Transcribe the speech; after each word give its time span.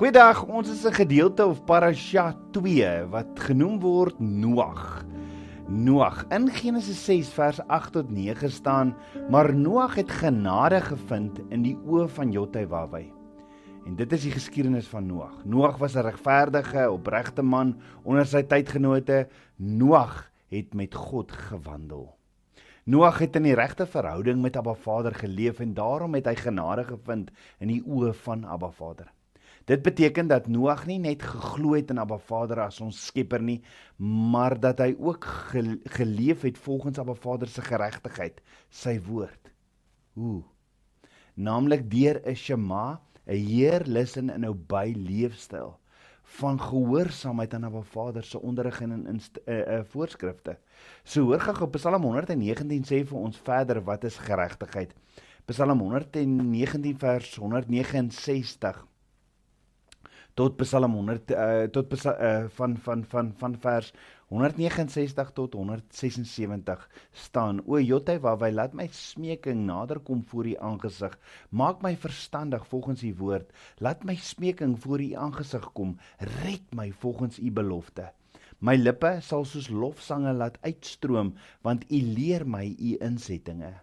Goeiedag, 0.00 0.46
ons 0.48 0.64
is 0.72 0.86
'n 0.88 0.96
gedeelte 0.96 1.44
of 1.44 1.64
Parasha 1.64 2.32
2 2.52 3.04
wat 3.12 3.36
genoem 3.36 3.80
word 3.80 4.16
Noag. 4.18 5.04
Noag 5.68 6.24
in 6.30 6.48
Genesis 6.48 7.04
6 7.04 7.28
vers 7.28 7.60
8 7.68 7.92
tot 7.92 8.10
9 8.10 8.50
staan, 8.50 8.96
maar 9.28 9.54
Noag 9.54 9.94
het 9.94 10.10
genade 10.10 10.80
gevind 10.80 11.40
in 11.50 11.62
die 11.62 11.76
oë 11.76 12.08
van 12.08 12.32
Jothewawai. 12.32 13.12
En 13.86 13.96
dit 13.96 14.12
is 14.12 14.22
die 14.22 14.32
geskiedenis 14.32 14.88
van 14.88 15.06
Noag. 15.06 15.44
Noag 15.44 15.76
was 15.76 15.94
'n 15.94 16.08
regverdige, 16.08 16.90
opregte 16.90 17.42
man 17.42 17.76
onder 18.02 18.26
sy 18.26 18.42
tydgenote. 18.42 19.28
Noag 19.56 20.30
het 20.48 20.74
met 20.74 20.94
God 20.94 21.32
gewandel. 21.32 22.16
Noag 22.84 23.18
het 23.18 23.36
in 23.36 23.42
die 23.42 23.54
regte 23.54 23.86
verhouding 23.86 24.40
met 24.40 24.56
Abba 24.56 24.74
Vader 24.74 25.14
geleef 25.14 25.60
en 25.60 25.74
daarom 25.74 26.14
het 26.14 26.26
hy 26.26 26.34
genade 26.34 26.84
gevind 26.84 27.30
in 27.58 27.68
die 27.68 27.82
oë 27.84 28.14
van 28.14 28.44
Abba 28.44 28.70
Vader. 28.70 29.12
Dit 29.64 29.82
beteken 29.82 30.26
dat 30.26 30.46
Noag 30.48 30.86
nie 30.86 30.98
net 30.98 31.22
geglo 31.22 31.74
het 31.76 31.90
in 31.90 31.98
Abba 31.98 32.18
Vader 32.18 32.62
as 32.64 32.80
ons 32.80 33.06
Skepper 33.06 33.42
nie, 33.42 33.60
maar 33.96 34.56
dat 34.60 34.80
hy 34.80 34.94
ook 34.98 35.26
geleef 35.84 36.42
het 36.42 36.58
volgens 36.58 36.98
Abba 36.98 37.14
Vader 37.14 37.48
se 37.48 37.62
geregtigheid, 37.62 38.40
sy 38.70 38.96
woord. 39.04 39.52
Hoe? 40.16 40.42
Naamlik 41.34 41.90
deur 41.90 42.20
'n 42.24 42.34
Shema, 42.34 43.00
'n 43.26 43.36
Heer 43.36 43.84
luister 43.86 44.22
in 44.22 44.44
'n 44.44 44.64
by 44.66 44.92
leefstyl 44.96 45.78
van 46.22 46.60
gehoorsaamheid 46.60 47.54
aan 47.54 47.64
Abba 47.64 47.82
Vader 47.82 48.24
se 48.24 48.40
onderrig 48.40 48.80
en 48.80 48.90
in 48.90 49.06
'n 49.06 49.20
uh, 49.46 49.58
uh, 49.58 49.80
voorskrifte. 49.84 50.58
So 51.04 51.22
hoor 51.22 51.60
op 51.60 51.72
Psalm 51.72 52.02
119 52.02 52.84
sê 52.84 53.06
vir 53.06 53.18
ons 53.18 53.38
verder 53.38 53.82
wat 53.84 54.04
is 54.04 54.16
geregtigheid. 54.16 54.94
Psalm 55.44 55.78
119 55.78 56.98
vers 56.98 57.36
169 57.36 58.86
tot 60.40 60.56
Psalm 60.56 60.94
100 60.96 61.32
uh, 61.36 61.64
tot 61.68 61.92
uh, 61.92 62.46
van 62.56 62.76
van 62.80 63.02
van 63.04 63.26
van 63.36 63.56
vers 63.60 63.90
169 64.32 65.32
tot 65.36 65.52
176 65.52 66.86
staan 67.12 67.60
o 67.66 67.80
Jotte 67.80 68.14
waar 68.24 68.38
wy 68.40 68.48
laat 68.54 68.72
my 68.78 68.86
smeking 68.88 69.66
nader 69.68 70.00
kom 70.06 70.22
voor 70.30 70.48
u 70.48 70.54
aangesig. 70.56 71.18
Maak 71.50 71.82
my 71.84 71.92
verstandig 71.96 72.64
volgens 72.70 73.02
u 73.04 73.10
woord. 73.18 73.52
Laat 73.84 74.06
my 74.08 74.14
smeking 74.16 74.78
voor 74.80 75.02
u 75.02 75.10
aangesig 75.12 75.66
kom. 75.76 75.98
Red 76.40 76.72
my 76.72 76.88
volgens 77.02 77.36
u 77.38 77.52
belofte. 77.52 78.08
My 78.64 78.78
lippe 78.80 79.18
sal 79.20 79.44
soos 79.44 79.68
lofsange 79.68 80.32
laat 80.32 80.56
uitstroom 80.64 81.34
want 81.60 81.84
u 81.92 82.00
leer 82.16 82.46
my 82.48 82.64
u 82.78 82.96
insettinge. 82.96 83.74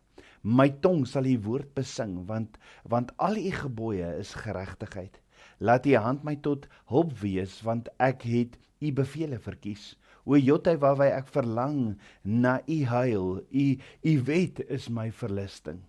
My 0.42 0.72
tong 0.82 1.06
sal 1.06 1.30
u 1.30 1.38
woord 1.46 1.70
besing 1.78 2.26
want 2.26 2.58
want 2.82 3.14
al 3.18 3.38
u 3.38 3.52
gebooie 3.62 4.16
is 4.26 4.34
geregtigheid 4.34 5.22
Laat 5.58 5.86
U 5.90 5.96
hand 5.98 6.24
my 6.24 6.36
tot 6.36 6.68
hulp 6.92 7.16
wees 7.22 7.62
want 7.66 7.90
ek 7.98 8.26
het 8.30 8.58
U 8.82 8.92
beveel 8.94 9.38
verkies. 9.42 9.96
O 10.28 10.38
Jotte 10.38 10.76
waar 10.78 10.98
wy 11.00 11.08
ek 11.16 11.32
verlang 11.34 11.98
na 12.22 12.60
U 12.68 12.80
heil. 12.92 13.30
U 13.42 13.66
U 14.04 14.14
wet 14.28 14.62
is 14.68 14.90
my 14.90 15.10
verlusting. 15.12 15.82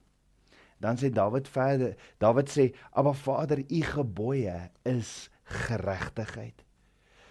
Dan 0.79 0.97
sê 0.97 1.11
Dawid 1.11 1.49
verder, 1.51 1.97
Dawid 2.23 2.49
sê: 2.49 2.71
"Aba 2.95 3.13
Vader, 3.13 3.59
U 3.59 3.81
gebooie 3.83 4.71
is 4.87 5.29
geregtigheid." 5.45 6.63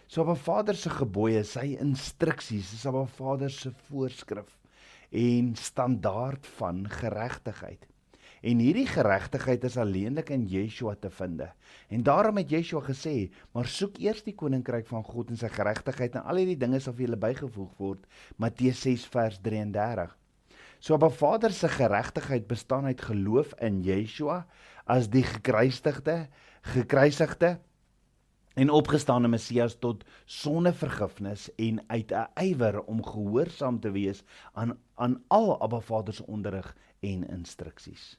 So 0.07 0.21
Aba 0.21 0.35
Vader 0.35 0.75
se 0.75 0.89
gebooie, 0.89 1.43
sy 1.43 1.77
instruksies, 1.79 2.73
is 2.73 2.85
Aba 2.85 3.05
Vader 3.05 3.49
se 3.51 3.71
voorskrif 3.87 4.57
en 5.11 5.55
standaard 5.55 6.47
van 6.57 6.89
geregtigheid. 6.89 7.87
En 8.47 8.61
hierdie 8.63 8.87
geregtigheid 8.87 9.65
is 9.67 9.75
alleenlik 9.81 10.29
in 10.31 10.45
Yeshua 10.47 10.93
te 10.95 11.09
vind. 11.11 11.41
En 11.91 12.03
daarom 12.03 12.37
het 12.39 12.51
Yeshua 12.53 12.79
gesê, 12.85 13.15
maar 13.51 13.67
soek 13.67 13.97
eers 13.99 14.21
die 14.23 14.35
koninkryk 14.39 14.85
van 14.87 15.03
God 15.03 15.33
en 15.33 15.39
sy 15.41 15.49
geregtigheid 15.51 16.13
en 16.15 16.23
al 16.23 16.39
hierdie 16.39 16.59
dinge 16.61 16.79
sal 16.79 16.93
vir 16.95 17.07
julle 17.07 17.19
bygevoeg 17.19 17.73
word. 17.81 18.05
Matteus 18.39 18.79
6 18.85 19.03
vers 19.11 19.39
33. 19.43 20.13
So 20.79 20.95
op 20.95 21.03
'n 21.03 21.17
Vader 21.17 21.51
se 21.51 21.67
geregtigheid 21.67 22.47
bestaan 22.47 22.85
uit 22.85 23.01
geloof 23.01 23.51
in 23.59 23.81
Yeshua 23.83 24.45
as 24.85 25.09
die 25.09 25.23
gekruisigde, 25.23 26.29
gekruisigde 26.61 27.59
en 28.55 28.69
opgestane 28.69 29.27
Messias 29.27 29.75
tot 29.75 30.05
sondevergifnis 30.25 31.49
en 31.55 31.83
uit 31.87 32.11
'n 32.13 32.27
ywer 32.35 32.79
om 32.83 33.03
gehoorsaam 33.03 33.79
te 33.79 33.91
wees 33.91 34.23
aan 34.53 34.77
aan 34.95 35.23
al 35.27 35.61
Abba 35.61 35.79
Vader 35.79 36.13
se 36.13 36.25
onderrig 36.27 36.75
en 36.99 37.27
instruksies 37.27 38.17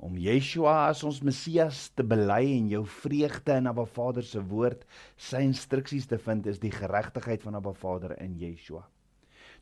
om 0.00 0.16
Yeshua 0.16 0.88
as 0.88 1.02
ons 1.04 1.20
Messias 1.24 1.88
te 1.96 2.04
bely 2.06 2.42
en 2.54 2.70
jou 2.72 2.84
vreugde 3.02 3.58
in 3.60 3.68
Abba 3.68 3.84
Vader 3.84 4.24
se 4.24 4.40
woord, 4.52 4.86
sy 5.20 5.42
instruksies 5.44 6.08
te 6.08 6.18
vind 6.20 6.48
is 6.48 6.60
die 6.62 6.72
geregtigheid 6.72 7.44
van 7.44 7.58
Abba 7.58 7.74
Vader 7.76 8.16
in 8.20 8.38
Yeshua. 8.40 8.86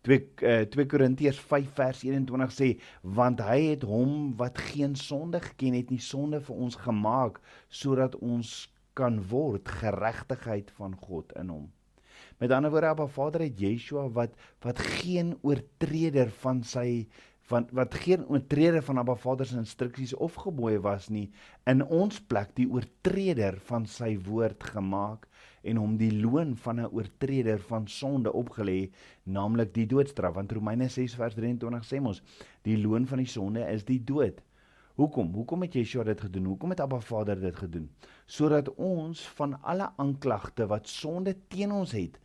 2 0.06 0.18
uh, 0.46 0.60
2 0.70 0.86
Korintiërs 0.86 1.40
5 1.50 1.72
vers 1.74 2.02
21 2.06 2.52
sê 2.54 2.68
want 3.18 3.40
hy 3.42 3.58
het 3.72 3.86
hom 3.88 4.36
wat 4.38 4.60
geen 4.70 4.94
sonde 4.98 5.40
geken 5.42 5.74
het 5.74 5.90
nie 5.90 6.02
sonde 6.02 6.38
vir 6.46 6.60
ons 6.66 6.78
gemaak 6.84 7.40
sodat 7.80 8.14
ons 8.22 8.68
kan 8.98 9.18
word 9.32 9.66
geregtigheid 9.80 10.70
van 10.78 10.94
God 11.02 11.34
in 11.38 11.50
hom. 11.54 11.66
Met 12.38 12.54
ander 12.54 12.70
woorde 12.70 12.92
Abba 12.92 13.08
Vader 13.10 13.42
het 13.48 13.58
Yeshua 13.58 14.06
wat 14.14 14.38
wat 14.62 14.78
geen 15.02 15.34
oortreder 15.42 16.30
van 16.44 16.62
sy 16.62 17.08
want 17.48 17.70
wat 17.76 17.94
geen 17.94 18.26
oortreder 18.28 18.82
van 18.82 18.98
Abba 18.98 19.14
Vader 19.14 19.46
se 19.46 19.56
instruksies 19.56 20.14
of 20.14 20.34
gebooie 20.34 20.80
was 20.84 21.08
nie 21.08 21.30
in 21.70 21.84
ons 21.84 22.20
plek 22.20 22.54
die 22.56 22.68
oortreder 22.68 23.56
van 23.70 23.86
sy 23.86 24.14
woord 24.28 24.64
gemaak 24.74 25.28
en 25.62 25.80
hom 25.80 25.96
die 26.00 26.12
loon 26.12 26.56
van 26.56 26.80
'n 26.80 26.92
oortreder 26.92 27.60
van 27.70 27.88
sonde 27.88 28.32
opgelê 28.32 28.90
naamlik 29.22 29.74
die 29.74 29.86
doodstraf. 29.86 30.34
Want 30.34 30.52
Romeine 30.52 30.88
6 30.88 31.14
vers 31.14 31.34
23 31.34 31.84
sê 31.84 32.00
mos 32.00 32.22
die 32.62 32.78
loon 32.78 33.06
van 33.06 33.18
die 33.18 33.26
sonde 33.26 33.60
is 33.60 33.84
die 33.84 34.04
dood. 34.04 34.42
Hoekom? 34.94 35.34
Hoekom 35.34 35.62
het 35.62 35.74
Yeshua 35.74 36.04
dit 36.04 36.20
gedoen? 36.20 36.44
Hoekom 36.44 36.70
het 36.70 36.80
Abba 36.80 37.00
Vader 37.00 37.40
dit 37.40 37.56
gedoen? 37.56 37.90
Sodat 38.26 38.74
ons 38.74 39.28
van 39.28 39.62
alle 39.62 39.92
aanklagte 39.96 40.66
wat 40.66 40.88
sonde 40.88 41.36
teen 41.48 41.72
ons 41.72 41.92
het 41.92 42.18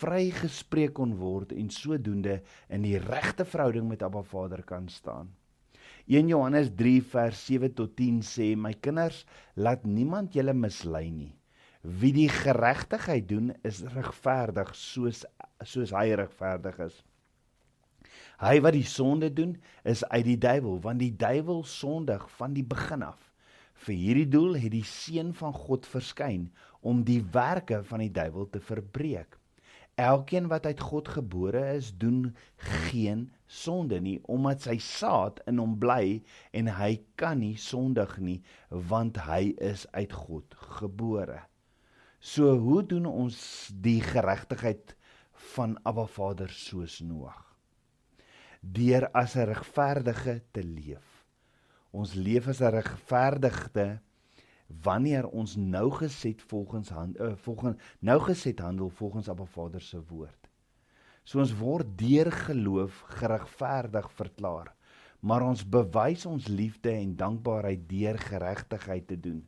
vrygespreek 0.00 0.94
kon 0.98 1.16
word 1.20 1.52
en 1.56 1.70
sodoende 1.72 2.40
in 2.72 2.84
die 2.84 2.98
regte 3.00 3.46
verhouding 3.48 3.88
met 3.88 4.02
Abba 4.02 4.22
Vader 4.22 4.62
kan 4.66 4.88
staan. 4.92 5.30
1 6.06 6.28
Johannes 6.30 6.70
3 6.78 7.00
vers 7.02 7.38
7 7.48 7.72
tot 7.74 7.96
10 7.98 8.20
sê 8.22 8.52
my 8.54 8.72
kinders 8.78 9.24
laat 9.54 9.86
niemand 9.86 10.36
julle 10.38 10.54
mislei 10.54 11.08
nie. 11.10 11.32
Wie 11.82 12.12
die 12.14 12.28
geregtigheid 12.30 13.28
doen 13.30 13.52
is 13.66 13.82
regverdig 13.94 14.70
soos 14.78 15.24
soos 15.66 15.94
hy 15.94 16.12
regverdig 16.18 16.78
is. 16.86 16.96
Hy 18.42 18.60
wat 18.62 18.76
die 18.76 18.86
sonde 18.86 19.30
doen 19.32 19.56
is 19.88 20.04
uit 20.10 20.26
die 20.28 20.38
duiwel 20.38 20.78
want 20.84 21.02
die 21.02 21.14
duiwel 21.14 21.64
sondig 21.66 22.26
van 22.36 22.54
die 22.54 22.66
begin 22.66 23.02
af. 23.06 23.18
Vir 23.86 23.98
hierdie 23.98 24.28
doel 24.30 24.56
het 24.60 24.72
die 24.72 24.86
seun 24.86 25.32
van 25.36 25.54
God 25.56 25.86
verskyn 25.90 26.46
om 26.86 27.02
die 27.04 27.22
werke 27.32 27.82
van 27.88 28.04
die 28.04 28.12
duiwel 28.12 28.46
te 28.50 28.62
verbreek. 28.62 29.38
Elkeen 29.96 30.46
wat 30.52 30.66
uit 30.66 30.80
God 30.80 31.08
gebore 31.08 31.74
is, 31.74 31.86
doen 31.96 32.36
geen 32.56 33.32
sonde 33.46 33.96
nie 34.00 34.18
omdat 34.28 34.66
sy 34.66 34.74
saad 34.82 35.40
in 35.48 35.56
hom 35.56 35.78
bly 35.80 36.18
en 36.52 36.68
hy 36.68 36.98
kan 37.16 37.40
nie 37.40 37.54
sondig 37.56 38.12
nie 38.20 38.42
want 38.90 39.16
hy 39.24 39.54
is 39.56 39.86
uit 39.96 40.12
God 40.12 40.52
gebore. 40.76 41.38
So 42.20 42.58
hoe 42.60 42.82
doen 42.84 43.08
ons 43.08 43.40
die 43.72 44.02
geregtigheid 44.04 44.92
van 45.54 45.78
Abba 45.88 46.04
Vader 46.04 46.52
soos 46.52 47.00
Noag? 47.00 47.40
Deur 48.60 49.08
as 49.16 49.36
'n 49.36 49.48
regverdige 49.48 50.42
te 50.52 50.60
leef. 50.60 51.24
Ons 51.92 52.12
leef 52.14 52.48
as 52.48 52.60
'n 52.60 52.76
regverdige 52.76 54.00
wanneer 54.66 55.28
ons 55.28 55.56
nou 55.56 55.90
geset 55.90 56.42
volgens 56.42 56.88
hand 56.88 57.20
uh, 57.20 57.32
volgens 57.36 57.82
nou 57.98 58.20
geset 58.20 58.58
handel 58.58 58.88
volgens 58.88 59.28
Abba 59.28 59.44
Vader 59.44 59.80
se 59.80 60.00
woord. 60.08 60.48
So 61.24 61.38
ons 61.42 61.54
word 61.58 61.98
deur 61.98 62.30
geloof 62.32 63.00
geregverdig 63.18 64.10
verklaar, 64.14 64.74
maar 65.20 65.42
ons 65.42 65.64
bewys 65.68 66.26
ons 66.26 66.48
liefde 66.48 66.90
en 66.90 67.16
dankbaarheid 67.16 67.88
deur 67.88 68.18
geregtigheid 68.18 69.06
te 69.06 69.20
doen, 69.20 69.40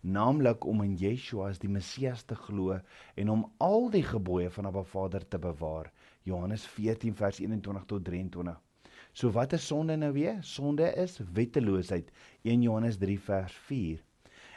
naamlik 0.00 0.64
om 0.64 0.82
in 0.84 0.96
Yeshua 0.96 1.50
as 1.52 1.60
die 1.60 1.68
Messias 1.68 2.24
te 2.24 2.36
glo 2.36 2.78
en 3.16 3.32
om 3.34 3.44
al 3.58 3.90
die 3.92 4.04
gebooie 4.04 4.50
van 4.50 4.70
Abba 4.70 4.84
Vader 4.84 5.28
te 5.28 5.38
bewaar. 5.38 5.92
Johannes 6.24 6.66
14 6.66 7.14
vers 7.16 7.40
21 7.40 7.84
tot 7.88 8.04
23. 8.04 8.56
So 9.12 9.32
wat 9.32 9.52
is 9.52 9.66
sonde 9.66 9.96
nou 9.96 10.12
weer? 10.12 10.38
Sonde 10.44 10.92
is 10.94 11.20
wetteloosheid. 11.32 12.12
1 12.42 12.62
Johannes 12.62 12.96
3 13.00 13.20
vers 13.20 13.52
4. 13.68 14.04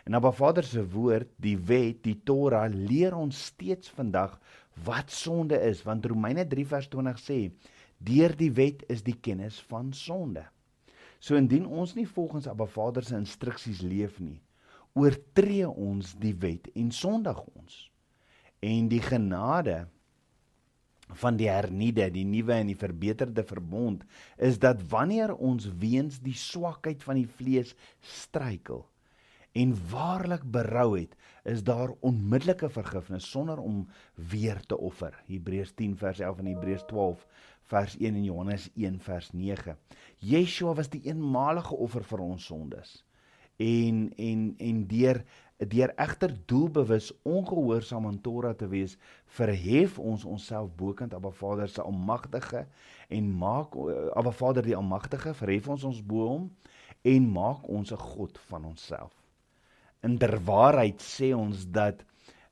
En 0.05 0.13
Abba 0.17 0.31
Vader 0.31 0.63
se 0.65 0.81
woord, 0.93 1.29
die 1.37 1.57
wet, 1.57 2.01
die 2.05 2.17
Torah 2.25 2.65
leer 2.71 3.13
ons 3.17 3.45
steeds 3.51 3.91
vandag 3.93 4.39
wat 4.85 5.11
sonde 5.13 5.59
is, 5.61 5.83
want 5.85 6.05
Romeine 6.09 6.47
3 6.47 6.65
vers 6.65 6.87
20 6.89 7.21
sê: 7.21 7.39
"Deur 7.97 8.35
die 8.35 8.51
wet 8.51 8.83
is 8.89 9.03
die 9.03 9.17
kennis 9.19 9.59
van 9.69 9.93
sonde." 9.93 10.47
So 11.19 11.37
indien 11.37 11.67
ons 11.67 11.93
nie 11.93 12.07
volgens 12.07 12.47
Abba 12.47 12.65
Vader 12.65 13.03
se 13.03 13.15
instruksies 13.15 13.81
leef 13.81 14.19
nie, 14.19 14.41
oortree 14.93 15.69
ons 15.69 16.15
die 16.17 16.33
wet 16.33 16.71
en 16.73 16.91
sondig 16.91 17.37
ons. 17.53 17.91
En 18.59 18.87
die 18.89 19.01
genade 19.01 19.87
van 21.13 21.37
die 21.37 21.49
hernieude, 21.49 22.09
die 22.09 22.25
nuwe 22.25 22.53
en 22.53 22.71
die 22.71 22.79
verbeterde 22.79 23.43
verbond 23.43 24.03
is 24.37 24.57
dat 24.59 24.81
wanneer 24.89 25.35
ons 25.35 25.67
weens 25.77 26.19
die 26.23 26.37
swakheid 26.37 27.03
van 27.03 27.19
die 27.19 27.27
vlees 27.27 27.75
struikel 27.99 28.87
en 29.51 29.75
waarlik 29.89 30.43
berou 30.51 30.99
het, 30.99 31.15
is 31.43 31.63
daar 31.63 31.93
onmiddellike 31.99 32.69
vergifnis 32.69 33.29
sonder 33.29 33.57
om 33.57 33.87
weer 34.13 34.59
te 34.65 34.77
offer. 34.77 35.23
Hebreërs 35.25 35.73
10 35.73 35.97
vers 35.97 36.19
11 36.19 36.37
en 36.37 36.45
Hebreërs 36.45 36.85
12 36.87 37.27
vers 37.61 37.97
1 37.97 38.15
en 38.15 38.23
Johannes 38.23 38.69
1 38.75 38.99
vers 38.99 39.31
9. 39.31 39.77
Yeshua 40.17 40.73
was 40.73 40.89
die 40.89 41.01
eenmalige 41.03 41.75
offer 41.75 42.03
vir 42.03 42.19
ons 42.19 42.45
sondes. 42.45 43.05
En 43.61 44.09
en 44.17 44.53
en 44.57 44.83
deur 44.87 45.23
deur 45.69 45.91
egter 46.01 46.31
doelbewus 46.49 47.11
ongehoorsaam 47.21 48.07
aan 48.09 48.21
Torah 48.21 48.55
te 48.57 48.67
wees, 48.67 48.97
verhef 49.25 49.99
ons 49.99 50.25
onsself 50.25 50.71
bokant 50.75 51.13
Abba 51.13 51.29
Vader 51.29 51.69
se 51.69 51.81
almagtige 51.81 52.65
en 53.09 53.31
maak 53.37 53.77
Abba 54.17 54.31
Vader 54.31 54.65
die 54.65 54.75
almagtige, 54.75 55.33
verhef 55.37 55.69
ons 55.69 55.83
ons 55.83 56.01
bo 56.01 56.27
hom 56.27 56.49
en 57.01 57.31
maak 57.31 57.67
ons 57.69 57.93
'n 57.93 57.97
god 57.97 58.39
van 58.49 58.65
onsself. 58.65 59.20
In 60.01 60.17
der 60.17 60.39
waarheid 60.45 61.01
sê 61.05 61.29
ons 61.37 61.67
dat 61.69 62.01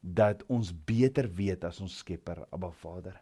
dat 0.02 0.44
ons 0.48 0.70
beter 0.86 1.28
weet 1.36 1.66
as 1.68 1.80
ons 1.84 1.98
Skepper 2.02 2.46
Abba 2.56 2.70
Vader. 2.82 3.16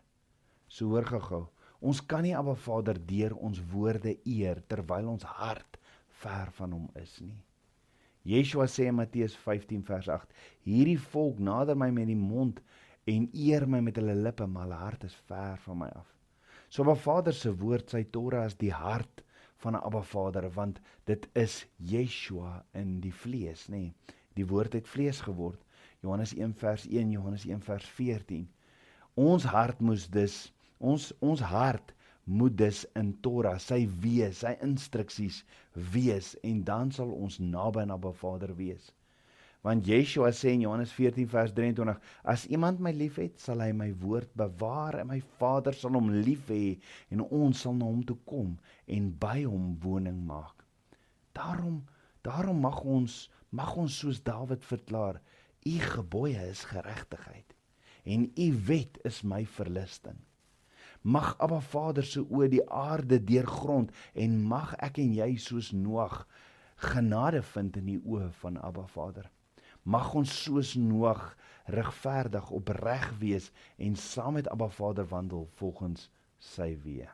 So 0.68 0.92
hoor 0.92 1.08
gou-gou, 1.10 1.48
ons 1.80 2.02
kan 2.06 2.22
nie 2.26 2.36
Abba 2.38 2.54
Vader 2.54 3.00
deur 3.12 3.34
ons 3.40 3.62
woorde 3.72 4.14
eer 4.30 4.62
terwyl 4.70 5.08
ons 5.16 5.26
hart 5.40 5.80
ver 6.22 6.52
van 6.60 6.76
hom 6.76 6.90
is 7.02 7.16
nie. 7.24 7.38
Yeshua 8.28 8.68
sê 8.68 8.90
in 8.92 8.98
Matteus 9.00 9.38
15 9.46 9.82
vers 9.88 10.10
8: 10.12 10.36
Hierdie 10.68 11.00
volk 11.14 11.40
nader 11.40 11.80
my 11.80 11.88
met 11.96 12.12
die 12.12 12.20
mond 12.20 12.60
en 13.08 13.30
eer 13.32 13.66
my 13.66 13.80
met 13.82 13.98
hulle 13.98 14.18
lippe, 14.28 14.46
maar 14.46 14.68
hulle 14.68 14.82
hart 14.82 15.08
is 15.08 15.16
ver 15.32 15.56
van 15.64 15.82
my 15.86 15.90
af. 15.96 16.10
So 16.68 16.84
Abba 16.84 16.98
Vader 17.00 17.34
se 17.34 17.54
woord, 17.56 17.88
sy 17.90 18.04
Torah 18.12 18.46
is 18.52 18.60
die 18.60 18.74
hart 18.76 19.24
van 19.68 19.76
'n 19.76 19.84
Abba 19.84 20.02
Vader 20.02 20.52
want 20.52 20.80
dit 21.04 21.28
is 21.34 21.66
Yeshua 21.76 22.66
in 22.72 23.00
die 23.04 23.14
vlees, 23.14 23.68
nê. 23.68 23.76
Nee. 23.76 23.94
Die 24.34 24.48
woord 24.48 24.74
het 24.74 24.88
vlees 24.88 25.20
geword. 25.22 25.62
Johannes 26.00 26.34
1 26.34 26.54
vers 26.54 26.88
1, 26.88 27.12
Johannes 27.12 27.46
1 27.46 27.62
vers 27.62 27.86
14. 27.86 28.48
Ons 29.14 29.44
hart 29.44 29.80
moes 29.80 30.08
dus 30.10 30.54
ons 30.78 31.14
ons 31.20 31.42
hart 31.42 31.94
moet 32.24 32.58
dus 32.58 32.86
in 32.94 33.14
Torah, 33.22 33.58
sy 33.60 33.88
wees, 34.04 34.44
sy 34.44 34.54
instruksies 34.62 35.44
wees 35.94 36.36
en 36.44 36.64
dan 36.64 36.92
sal 36.92 37.12
ons 37.12 37.40
naby 37.40 37.82
aan 37.82 37.96
Abba 37.96 38.12
Vader 38.12 38.56
wees. 38.56 38.92
Want 39.68 39.84
Yeshua 39.84 40.30
sê 40.32 40.54
in 40.54 40.62
Johannes 40.62 40.94
14 40.96 41.28
vers 41.28 41.52
23: 41.52 41.98
As 42.24 42.46
iemand 42.48 42.80
my 42.80 42.94
liefhet, 42.96 43.34
sal 43.36 43.60
hy 43.60 43.74
my 43.76 43.90
woord 44.00 44.30
bewaar 44.40 44.96
en 45.02 45.10
my 45.10 45.18
Vader 45.42 45.76
sal 45.76 45.98
hom 46.00 46.08
lief 46.24 46.48
hê 46.48 46.78
en 47.12 47.26
ons 47.26 47.64
sal 47.66 47.76
na 47.76 47.90
hom 47.90 48.00
toe 48.08 48.16
kom 48.32 48.54
en 48.88 49.10
by 49.26 49.42
hom 49.44 49.74
woning 49.84 50.22
maak. 50.30 50.64
Daarom 51.36 51.82
daarom 52.24 52.64
mag 52.64 52.80
ons 52.88 53.20
mag 53.52 53.76
ons 53.76 54.00
soos 54.06 54.24
Dawid 54.24 54.64
verklaar: 54.64 55.20
U 55.68 55.76
gebooie 55.92 56.48
is 56.48 56.64
geregtigheid 56.72 57.52
en 58.08 58.30
u 58.40 58.50
wet 58.72 59.04
is 59.04 59.20
my 59.28 59.44
verlusting. 59.60 60.22
Mag 61.04 61.34
Abba 61.44 61.60
Vader 61.60 62.08
se 62.08 62.24
oë 62.24 62.54
die 62.56 62.64
aarde 62.72 63.20
deurgrond 63.20 63.92
en 64.16 64.44
mag 64.48 64.78
ek 64.80 65.04
en 65.04 65.12
jy 65.20 65.34
soos 65.36 65.76
Noag 65.76 66.22
genade 66.94 67.44
vind 67.52 67.82
in 67.84 67.98
die 67.98 68.04
oë 68.06 68.32
van 68.46 68.64
Abba 68.64 68.88
Vader. 68.96 69.28
Mag 69.88 70.10
ons 70.20 70.32
soos 70.44 70.74
Noag 70.76 71.22
regverdig 71.72 72.50
opreg 72.52 73.06
wees 73.22 73.46
en 73.80 73.94
saam 73.96 74.34
met 74.36 74.48
Abba 74.52 74.68
Vader 74.68 75.06
wandel 75.08 75.46
volgens 75.60 76.10
sy 76.44 76.74
weë. 76.84 77.08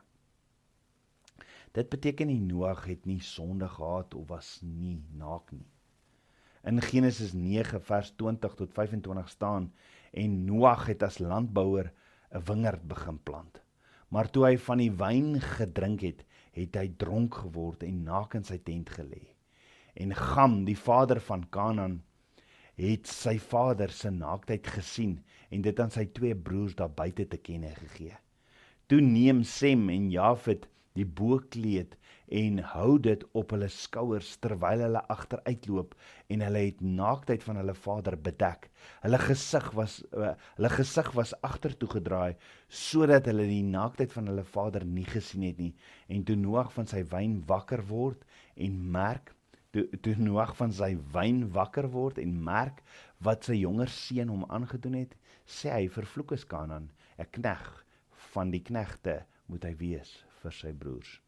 Dit 1.78 1.92
beteken 1.92 2.32
nie 2.32 2.40
Noag 2.42 2.82
het 2.90 3.06
nie 3.06 3.20
sonde 3.22 3.68
gehad 3.70 4.16
of 4.18 4.26
was 4.32 4.48
nie 4.62 4.96
naak 5.14 5.52
nie. 5.54 5.68
In 6.66 6.82
Genesis 6.82 7.30
9 7.38 7.78
vers 7.86 8.10
20 8.18 8.56
tot 8.58 8.74
25 8.74 9.30
staan 9.30 9.68
en 10.10 10.34
Noag 10.48 10.88
het 10.90 11.04
as 11.06 11.20
landbouer 11.22 11.92
'n 12.34 12.42
wingerd 12.50 12.82
begin 12.88 13.20
plant. 13.22 13.60
Maar 14.08 14.30
toe 14.30 14.46
hy 14.46 14.56
van 14.58 14.78
die 14.78 14.90
wyn 14.90 15.40
gedrink 15.40 16.00
het, 16.00 16.24
het 16.52 16.74
hy 16.74 16.88
dronk 16.98 17.34
geword 17.34 17.82
en 17.82 18.02
naak 18.02 18.34
in 18.34 18.44
sy 18.44 18.58
tent 18.58 18.90
gelê. 18.90 19.22
En 19.94 20.14
Gam, 20.14 20.64
die 20.64 20.78
vader 20.78 21.20
van 21.20 21.48
Kanaan, 21.50 22.02
het 22.80 23.06
sy 23.10 23.36
vader 23.38 23.92
se 23.94 24.10
naaktheid 24.10 24.66
gesien 24.76 25.18
en 25.50 25.62
dit 25.62 25.80
aan 25.80 25.92
sy 25.94 26.06
twee 26.16 26.34
broers 26.34 26.74
daar 26.78 26.90
buite 26.90 27.26
te 27.30 27.38
kenne 27.38 27.70
gegee. 27.78 28.16
Toe 28.90 29.00
neem 29.00 29.44
Sem 29.48 29.88
en 29.90 30.10
Jafet 30.10 30.66
die 30.94 31.06
boekleed 31.06 31.94
en 32.34 32.58
hou 32.72 32.98
dit 33.02 33.22
op 33.36 33.52
hulle 33.54 33.68
skouers 33.70 34.30
terwyl 34.42 34.82
hulle 34.84 35.02
agteruitloop 35.12 35.94
en 36.34 36.44
hulle 36.46 36.62
het 36.66 36.80
naaktheid 36.82 37.44
van 37.46 37.58
hulle 37.60 37.74
vader 37.78 38.16
bedek. 38.28 38.68
Hulle 39.04 39.20
gesig 39.22 39.70
was 39.78 40.00
uh, 40.12 40.32
hulle 40.56 40.70
gesig 40.74 41.10
was 41.18 41.34
agtertoe 41.46 41.90
gedraai 41.96 42.34
sodat 42.68 43.28
hulle 43.30 43.46
die 43.50 43.64
naaktheid 43.66 44.14
van 44.14 44.30
hulle 44.30 44.46
vader 44.56 44.86
nie 44.86 45.06
gesien 45.08 45.46
het 45.46 45.60
nie. 45.62 45.74
En 46.08 46.24
toe 46.24 46.38
Noag 46.38 46.72
van 46.74 46.90
sy 46.90 47.04
wyn 47.10 47.40
wakker 47.50 47.84
word 47.90 48.24
en 48.54 48.78
merk 48.98 49.34
toe, 49.74 49.84
toe 50.02 50.14
Noag 50.22 50.54
van 50.58 50.72
sy 50.72 50.94
wyn 51.14 51.48
wakker 51.54 51.88
word 51.90 52.20
en 52.22 52.36
merk 52.46 52.82
wat 53.26 53.48
sy 53.48 53.58
jonger 53.58 53.90
seun 53.90 54.30
hom 54.30 54.46
aangedoen 54.46 55.00
het, 55.02 55.16
sê 55.44 55.72
hy 55.74 55.88
vervloek 55.92 56.36
is 56.36 56.46
Kanaan, 56.46 56.90
'n 57.18 57.30
knegg 57.30 57.66
van 58.34 58.50
die 58.50 58.62
knegte 58.62 59.24
moet 59.46 59.64
hy 59.64 59.74
wees 59.78 60.24
vir 60.42 60.52
sy 60.52 60.72
broers. 60.72 61.20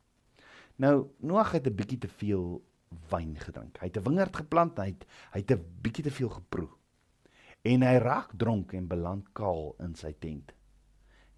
Nou 0.79 1.11
Noag 1.21 1.53
het 1.53 1.67
'n 1.67 1.77
bietjie 1.77 1.99
te 1.99 2.09
veel 2.09 2.63
wyn 3.11 3.37
gedrink. 3.37 3.79
Hy 3.79 3.87
het 3.87 3.97
'n 3.97 4.07
wingerd 4.09 4.37
geplant, 4.37 4.79
hy 4.79 4.87
het 4.95 5.07
hy 5.33 5.41
het 5.41 5.51
'n 5.51 5.65
bietjie 5.83 6.05
te 6.05 6.11
veel 6.11 6.29
geproe. 6.29 6.69
En 7.65 7.83
hy 7.83 7.97
raak 7.99 8.33
dronk 8.37 8.73
en 8.73 8.87
beland 8.87 9.33
kaal 9.33 9.75
in 9.81 9.95
sy 9.95 10.13
tent. 10.13 10.53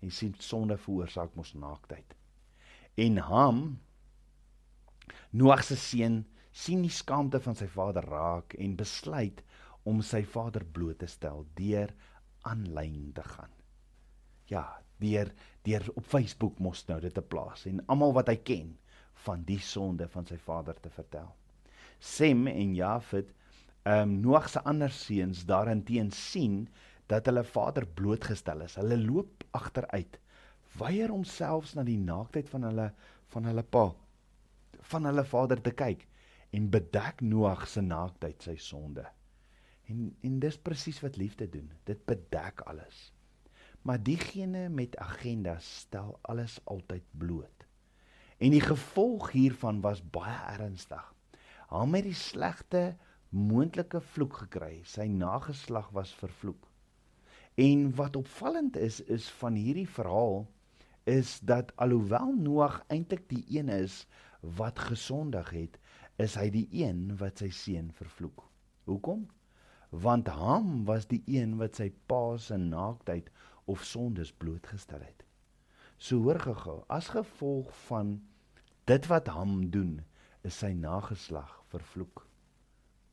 En 0.00 0.10
sien 0.10 0.34
sonde 0.38 0.76
veroorsaak 0.76 1.34
mos 1.34 1.54
naaktheid. 1.54 2.14
En 2.96 3.16
Ham 3.16 3.80
Noag 5.30 5.64
se 5.64 5.76
seun 5.76 6.26
sien 6.58 6.82
die 6.82 6.92
skaamte 6.92 7.38
van 7.44 7.56
sy 7.58 7.68
vader 7.70 8.06
raak 8.10 8.56
en 8.58 8.74
besluit 8.78 9.42
om 9.88 10.00
sy 10.02 10.24
vader 10.26 10.64
bloot 10.76 10.98
te 11.02 11.08
stel 11.10 11.44
deur 11.58 11.92
aanlyn 12.50 13.12
te 13.14 13.24
gaan. 13.26 13.52
Ja, 14.50 14.64
deur 14.98 15.30
deur 15.68 15.84
op 15.94 16.06
Facebook 16.08 16.58
mos 16.64 16.82
nou 16.88 16.98
dit 17.04 17.14
te 17.14 17.22
plaas 17.22 17.66
en 17.70 17.82
almal 17.92 18.16
wat 18.16 18.32
hy 18.32 18.38
ken 18.50 18.72
van 19.26 19.44
die 19.46 19.60
sonde 19.62 20.08
van 20.10 20.26
sy 20.26 20.38
vader 20.42 20.78
te 20.82 20.90
vertel. 20.94 21.28
Sem 22.00 22.46
en 22.50 22.74
Jafet, 22.78 23.30
ehm 23.84 24.02
um, 24.02 24.16
Noag 24.24 24.48
se 24.50 24.62
ander 24.72 24.92
seuns 24.92 25.44
daarenteen 25.46 26.10
sien 26.14 26.66
dat 27.08 27.26
hulle 27.30 27.44
vader 27.44 27.86
blootgestel 27.86 28.66
is. 28.66 28.76
Hulle 28.76 28.98
loop 29.00 29.44
agteruit, 29.56 30.18
weier 30.78 31.14
homself 31.14 31.72
na 31.74 31.86
die 31.86 31.98
naaktheid 31.98 32.50
van 32.52 32.66
hulle 32.68 32.90
van 33.32 33.48
hulle 33.48 33.62
pa, 33.62 33.86
van 34.90 35.08
hulle 35.08 35.24
vader 35.24 35.60
te 35.62 35.72
kyk 35.76 36.07
en 36.50 36.70
bedek 36.70 37.20
Noag 37.20 37.66
se 37.68 37.80
naaktheid, 37.80 38.42
sy 38.42 38.56
sonde. 38.56 39.04
En 39.88 40.08
en 40.24 40.38
dis 40.40 40.58
presies 40.58 41.00
wat 41.04 41.16
liefde 41.16 41.48
doen. 41.48 41.70
Dit 41.84 42.04
bedek 42.08 42.60
alles. 42.60 43.12
Maar 43.82 44.02
diegene 44.02 44.68
met 44.68 44.96
agendas 44.96 45.68
stel 45.84 46.18
alles 46.22 46.58
altyd 46.64 47.04
bloot. 47.10 47.66
En 48.38 48.50
die 48.54 48.62
gevolg 48.62 49.30
hiervan 49.32 49.80
was 49.80 50.02
baie 50.10 50.38
ernstig. 50.54 51.04
Ham 51.68 51.94
het 51.94 52.04
die 52.04 52.16
slegte 52.16 52.96
moontlike 53.28 54.00
vloek 54.00 54.42
gekry. 54.44 54.80
Sy 54.84 55.08
nageslag 55.10 55.90
was 55.96 56.14
vervloek. 56.14 56.68
En 57.58 57.88
wat 57.98 58.16
opvallend 58.16 58.76
is 58.76 59.00
is 59.00 59.28
van 59.40 59.56
hierdie 59.58 59.88
verhaal 59.88 60.46
is 61.08 61.38
dat 61.40 61.72
alhoewel 61.76 62.32
Noag 62.36 62.82
eintlik 62.86 63.28
die 63.28 63.44
een 63.48 63.68
is 63.68 64.06
wat 64.40 64.78
gesondig 64.78 65.50
het, 65.50 65.78
is 66.18 66.34
hy 66.38 66.48
die 66.50 66.66
een 66.74 67.14
wat 67.20 67.38
sy 67.42 67.48
seun 67.54 67.92
vervloek. 67.94 68.42
Hoekom? 68.90 69.26
Want 69.90 70.28
Ham 70.28 70.84
was 70.88 71.06
die 71.08 71.22
een 71.30 71.56
wat 71.60 71.78
sy 71.78 71.88
pa 72.10 72.36
se 72.42 72.58
naaktheid 72.58 73.30
of 73.70 73.84
sondes 73.84 74.32
blootgestel 74.32 75.04
het. 75.04 75.22
So 75.98 76.22
hoor 76.26 76.40
gehou, 76.42 76.82
as 76.88 77.10
gevolg 77.14 77.70
van 77.86 78.18
dit 78.90 79.06
wat 79.10 79.30
hom 79.34 79.68
doen, 79.70 79.98
is 80.46 80.58
sy 80.62 80.72
nageslag 80.74 81.54
vervloek. 81.72 82.24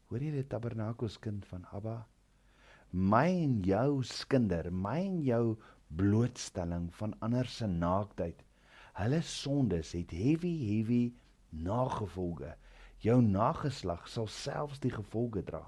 Hoor 0.09 0.21
jy 0.21 0.33
dit 0.35 0.49
tabernakels 0.49 1.17
kind 1.21 1.45
van 1.49 1.65
Abba? 1.73 2.03
My 2.91 3.27
en 3.27 3.57
jou 3.65 4.03
skinder, 4.05 4.69
my 4.71 4.99
en 5.03 5.21
jou 5.25 5.55
blootstelling 5.97 6.91
van 6.95 7.15
ander 7.25 7.49
se 7.49 7.67
naaktheid. 7.67 8.43
Hulle 8.95 9.21
sondes 9.25 9.91
het 9.97 10.13
heavy 10.15 10.53
heavy 10.69 11.01
nagevolge. 11.51 12.53
Jou 13.05 13.19
nageslag 13.21 14.07
sal 14.09 14.25
selfs 14.33 14.79
die 14.81 14.89
gevolge 14.89 15.43
dra. 15.45 15.61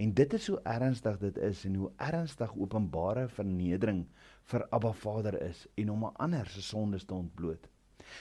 En 0.00 0.12
dit 0.16 0.34
is 0.38 0.46
hoe 0.48 0.60
ernstig 0.64 1.18
dit 1.20 1.38
is 1.44 1.64
en 1.68 1.74
hoe 1.82 1.90
ernstig 2.00 2.54
openbare 2.56 3.26
vernedering 3.28 4.06
vir 4.52 4.64
Abba 4.72 4.92
Vader 4.96 5.36
is 5.48 5.66
en 5.76 5.90
om 5.92 6.06
'n 6.06 6.16
ander 6.26 6.46
se 6.46 6.62
sondes 6.62 7.04
te 7.04 7.14
ontbloot. 7.14 7.68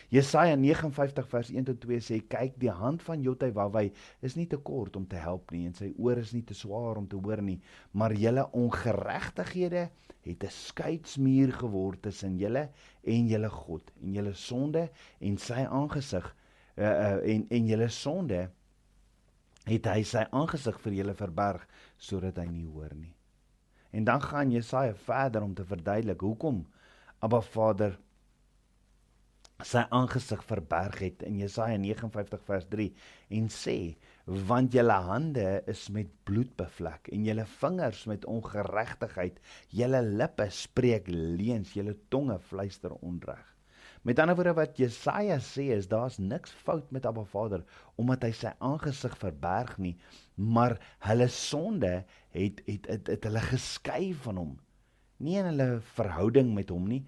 Jesaja 0.09 0.55
59 0.55 1.29
vers 1.29 1.49
1 1.49 1.63
tot 1.63 1.79
2 1.81 1.99
sê 1.99 2.19
kyk 2.27 2.59
die 2.59 2.71
hand 2.71 3.01
van 3.07 3.21
Jothawai 3.21 3.91
is 4.19 4.35
nie 4.35 4.47
te 4.47 4.57
kort 4.57 4.95
om 4.95 5.07
te 5.07 5.15
help 5.15 5.51
nie 5.51 5.65
en 5.65 5.73
sy 5.73 5.93
oor 5.97 6.17
is 6.17 6.33
nie 6.33 6.43
te 6.43 6.53
swaar 6.53 6.97
om 6.97 7.07
te 7.07 7.15
hoor 7.15 7.41
nie 7.41 7.61
maar 7.91 8.13
julle 8.13 8.51
ongeregtighede 8.51 9.89
het 10.21 10.43
'n 10.43 10.49
skeidsmuur 10.49 11.53
geword 11.53 12.01
tussen 12.01 12.37
julle 12.37 12.69
en 13.03 13.27
julle 13.27 13.49
God 13.49 13.91
en 14.01 14.13
julle 14.13 14.33
sonde 14.33 14.89
en 15.19 15.37
sy 15.37 15.61
aangesig 15.79 16.35
uh, 16.77 16.85
uh, 16.85 17.19
en 17.33 17.45
en 17.49 17.67
julle 17.67 17.89
sonde 17.89 18.45
het 19.65 19.87
hy 19.89 20.01
sy 20.05 20.25
aangesig 20.29 20.77
vir 20.83 20.99
julle 20.99 21.17
verberg 21.17 21.65
sodat 21.97 22.37
hy 22.37 22.47
nie 22.51 22.67
hoor 22.69 22.93
nie. 22.93 23.13
En 23.95 24.05
dan 24.05 24.21
gaan 24.21 24.51
Jesaja 24.51 24.93
verder 25.07 25.43
om 25.45 25.55
te 25.55 25.65
verduidelik 25.65 26.21
hoekom 26.21 26.65
Abba 27.23 27.41
Vader 27.41 27.95
sy 29.63 29.85
aangesig 29.95 30.41
verberg 30.43 30.99
het 30.99 31.23
in 31.23 31.39
Jesaja 31.39 31.77
59 31.79 32.43
vers 32.43 32.67
3 32.73 32.89
en 33.39 33.47
sê 33.53 33.77
want 34.49 34.75
julle 34.75 34.97
hande 35.07 35.45
is 35.71 35.85
met 35.95 36.11
bloed 36.27 36.51
bevlek 36.59 37.07
en 37.15 37.23
julle 37.23 37.45
vingers 37.61 38.03
met 38.11 38.27
ongeregtigheid 38.27 39.39
julle 39.79 40.01
lippe 40.03 40.49
spreek 40.51 41.07
leuns 41.07 41.71
julle 41.77 41.95
tonge 42.11 42.35
fluister 42.49 42.97
onreg 42.99 43.54
Met 44.05 44.19
ander 44.21 44.35
woorde 44.37 44.51
wat 44.53 44.77
Jesaja 44.77 45.39
sê 45.41 45.63
is 45.73 45.87
daar's 45.89 46.19
niks 46.21 46.51
fout 46.65 46.91
met 46.93 47.07
Abba 47.09 47.23
Vader 47.25 47.63
omdat 47.97 48.27
hy 48.27 48.29
sy 48.37 48.51
aangesig 48.67 49.15
verberg 49.17 49.71
nie, 49.81 49.95
maar 50.37 50.75
hulle 51.07 51.25
sonde 51.33 51.89
het 52.35 52.61
het 52.67 52.85
het, 52.91 53.09
het 53.09 53.25
hulle 53.25 53.41
geskei 53.47 54.11
van 54.27 54.37
hom. 54.37 54.51
Nie 55.17 55.39
in 55.41 55.49
hulle 55.49 55.67
verhouding 55.95 56.53
met 56.53 56.69
hom 56.69 56.85
nie, 56.91 57.01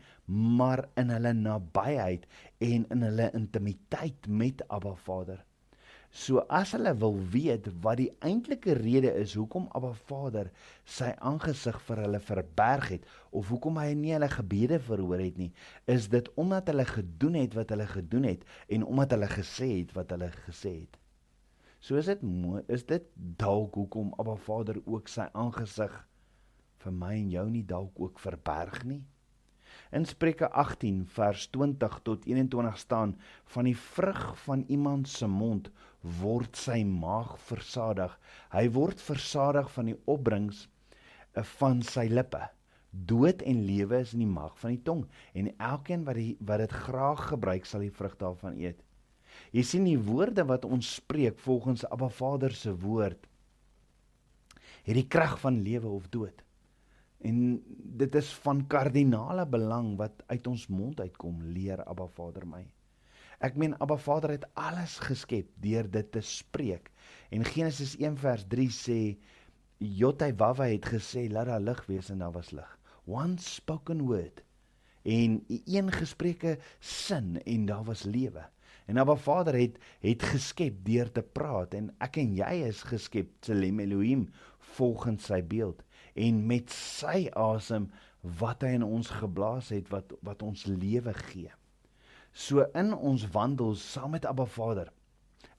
maar 0.58 0.88
in 0.98 1.13
hulle 1.13 1.36
nabyheid 1.38 2.25
en 2.66 2.89
in 2.96 3.06
hulle 3.06 3.30
intimiteit 3.44 4.25
met 4.42 4.66
Abba 4.66 4.96
Vader. 5.06 5.44
So 6.10 6.40
as 6.50 6.72
hulle 6.72 6.94
wil 6.98 7.18
weet 7.34 7.68
wat 7.84 8.00
die 8.00 8.10
eintlike 8.24 8.78
rede 8.80 9.12
is 9.20 9.34
hoekom 9.36 9.68
Abba 9.76 9.92
Vader 10.08 10.52
sy 10.98 11.10
aangesig 11.20 11.80
vir 11.88 12.02
hulle 12.06 12.22
verberg 12.24 12.94
het 12.96 13.10
of 13.32 13.52
hoekom 13.52 13.80
hy 13.82 13.92
nie 13.94 14.14
hulle 14.16 14.30
gebede 14.32 14.80
verhoor 14.80 15.20
het 15.22 15.38
nie, 15.38 15.52
is 15.86 16.08
dit 16.14 16.30
omdat 16.40 16.72
hulle 16.72 16.88
gedoen 16.88 17.36
het 17.42 17.58
wat 17.60 17.74
hulle 17.76 17.90
gedoen 17.92 18.30
het 18.32 18.48
en 18.72 18.88
omdat 18.88 19.18
hulle 19.18 19.30
gesê 19.34 19.70
het 19.74 19.92
wat 19.98 20.16
hulle 20.16 20.32
gesê 20.48 20.74
het. 20.80 20.96
So 21.80 22.00
is 22.00 22.08
dit 22.10 22.24
is 22.74 22.88
dit 22.88 23.12
dalk 23.16 23.76
hoekom 23.76 24.16
Abba 24.18 24.36
Vader 24.48 24.80
ook 24.86 25.12
sy 25.12 25.28
aangesig 25.34 25.94
vir 26.82 26.98
my 27.04 27.14
en 27.20 27.30
jou 27.36 27.46
nie 27.52 27.66
dalk 27.68 28.00
ook 28.00 28.20
verberg 28.24 28.84
nie. 28.88 29.04
In 29.92 30.06
Spreuke 30.06 30.50
18 30.52 31.06
vers 31.08 31.48
20 31.54 32.00
tot 32.04 32.26
21 32.26 32.78
staan 32.78 33.14
van 33.54 33.70
die 33.70 33.78
vrug 33.78 34.40
van 34.44 34.64
iemand 34.68 35.08
se 35.08 35.28
mond 35.28 35.70
word 36.20 36.58
sy 36.60 36.82
maag 36.88 37.36
versadig. 37.50 38.14
Hy 38.54 38.66
word 38.76 39.02
versadig 39.04 39.70
van 39.76 39.92
die 39.92 39.98
opbrengs 40.06 40.66
eh, 41.34 41.44
van 41.60 41.82
sy 41.86 42.08
lippe. 42.12 42.42
Dood 42.90 43.44
en 43.46 43.64
lewe 43.68 44.02
is 44.02 44.14
in 44.16 44.24
die 44.24 44.32
maag 44.32 44.56
van 44.62 44.74
die 44.74 44.84
tong 44.84 45.06
en 45.38 45.52
elkeen 45.58 46.06
wat 46.08 46.18
die 46.18 46.34
wat 46.40 46.64
dit 46.64 46.76
graag 46.88 47.28
gebruik 47.34 47.68
sal 47.68 47.84
die 47.86 47.94
vrug 47.94 48.16
daarvan 48.22 48.58
eet. 48.58 48.80
Jy 49.54 49.64
sien 49.68 49.86
die 49.86 50.00
woorde 50.02 50.48
wat 50.50 50.66
ons 50.66 50.96
spreek 50.98 51.38
volgens 51.44 51.86
Abba 51.92 52.10
Vader 52.10 52.56
se 52.56 52.74
woord 52.74 53.28
het 54.88 54.96
die 54.96 55.08
krag 55.12 55.36
van 55.42 55.60
lewe 55.66 55.90
of 55.92 56.08
dood. 56.10 56.44
En 57.28 57.60
dit 58.00 58.16
is 58.16 58.30
van 58.46 58.62
kardinale 58.72 59.44
belang 59.50 59.96
wat 60.00 60.24
uit 60.32 60.48
ons 60.48 60.68
mond 60.72 61.00
uitkom, 61.00 61.42
leer 61.52 61.84
Abba 61.84 62.08
Vader 62.08 62.46
my. 62.48 62.64
Ek 63.38 63.53
meen 63.53 63.75
Abba 63.77 64.00
Vader 64.01 64.32
het 64.34 64.46
alles 64.58 64.96
geskep 65.06 65.50
deur 65.62 65.86
dit 65.94 66.08
te 66.12 66.22
spreek. 66.25 66.89
En 67.29 67.46
Genesis 67.46 67.94
1 68.01 68.17
vers 68.17 68.46
3 68.50 68.72
sê 68.74 69.01
Jothawah 69.77 70.63
het 70.65 70.88
gesê 70.89 71.27
laat 71.29 71.51
daar 71.51 71.62
lig 71.62 71.84
wees 71.86 72.10
en 72.10 72.24
daar 72.25 72.34
was 72.34 72.50
lig. 72.51 72.72
One 73.06 73.38
spoken 73.38 74.01
word 74.10 74.41
en 75.08 75.38
een 75.48 75.91
gespreeke 75.94 76.58
sin 76.79 77.38
en 77.44 77.65
daar 77.70 77.84
was 77.84 78.03
lewe. 78.03 78.41
En 78.89 78.98
Abba 78.98 79.15
Vader 79.15 79.53
het 79.53 79.77
het 80.01 80.24
geskep 80.24 80.82
deur 80.84 81.12
te 81.12 81.22
praat 81.22 81.77
en 81.77 81.91
ek 82.03 82.17
en 82.17 82.34
jy 82.36 82.51
is 82.72 82.82
geskep 82.89 83.29
Tselem 83.46 83.79
Elohim 83.86 84.25
volgens 84.79 85.29
sy 85.29 85.44
beeld 85.46 85.86
en 86.17 86.41
met 86.50 86.74
sy 86.74 87.27
asem 87.38 87.91
wat 88.41 88.65
hy 88.65 88.74
in 88.82 88.88
ons 88.88 89.13
geblaas 89.22 89.70
het 89.77 89.94
wat 89.94 90.17
wat 90.25 90.41
ons 90.41 90.65
lewe 90.65 91.13
gee. 91.29 91.53
So 92.38 92.67
in 92.77 92.91
ons 92.94 93.24
wandel 93.34 93.74
saam 93.82 94.13
met 94.13 94.25
Abba 94.29 94.46
Vader 94.46 94.91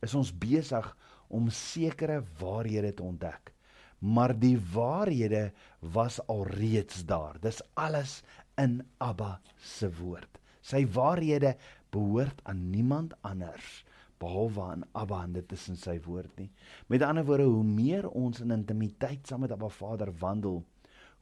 is 0.07 0.15
ons 0.15 0.31
besig 0.31 0.87
om 1.35 1.49
sekere 1.51 2.21
waarhede 2.39 2.93
te 2.95 3.03
ontdek. 3.03 3.51
Maar 3.99 4.37
die 4.39 4.55
waarhede 4.75 5.49
was 5.83 6.21
al 6.31 6.45
reeds 6.47 7.03
daar. 7.09 7.41
Dis 7.43 7.59
alles 7.75 8.21
in 8.63 8.79
Abba 9.03 9.41
se 9.59 9.91
woord. 9.99 10.39
Sy 10.63 10.85
waarhede 10.95 11.57
behoort 11.91 12.45
aan 12.47 12.69
niemand 12.71 13.17
anders 13.27 13.83
behalwe 14.23 14.63
aan 14.63 14.87
Abba 14.99 15.25
en 15.27 15.35
dit 15.35 15.53
is 15.55 15.67
in 15.71 15.79
sy 15.79 15.99
woord 16.07 16.31
nie. 16.39 16.49
Met 16.91 17.03
ander 17.07 17.27
woorde, 17.27 17.47
hoe 17.51 17.67
meer 17.67 18.09
ons 18.09 18.43
in 18.43 18.55
intimiteit 18.55 19.27
saam 19.27 19.45
met 19.47 19.55
Abba 19.55 19.71
Vader 19.71 20.11
wandel, 20.23 20.63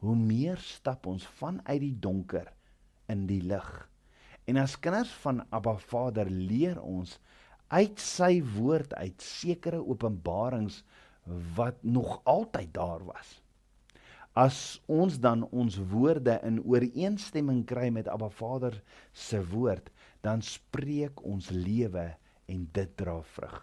hoe 0.04 0.16
meer 0.16 0.60
stap 0.60 1.08
ons 1.08 1.26
vanuit 1.40 1.80
die 1.80 1.96
donker 2.00 2.52
in 3.12 3.25
die 3.28 3.42
lig. 3.44 3.68
En 4.47 4.61
as 4.62 4.76
kinders 4.79 5.11
van 5.25 5.43
Abba 5.50 5.75
Vader 5.83 6.29
leer 6.31 6.79
ons 6.83 7.17
uit 7.75 7.99
sy 7.99 8.38
woord 8.55 8.93
uit 8.95 9.23
sekere 9.23 9.81
openbarings 9.83 10.85
wat 11.57 11.83
nog 11.83 12.21
altyd 12.23 12.71
daar 12.75 13.03
was. 13.09 13.41
As 14.37 14.59
ons 14.87 15.17
dan 15.19 15.43
ons 15.49 15.79
woorde 15.91 16.37
in 16.47 16.61
ooreenstemming 16.62 17.65
kry 17.67 17.88
met 17.91 18.07
Abba 18.12 18.29
Vader 18.29 18.76
se 19.12 19.41
woord, 19.50 19.91
dan 20.23 20.45
spreek 20.45 21.25
ons 21.25 21.50
lewe 21.50 22.07
en 22.47 22.69
dit 22.76 22.95
dra 23.00 23.17
vrug. 23.35 23.59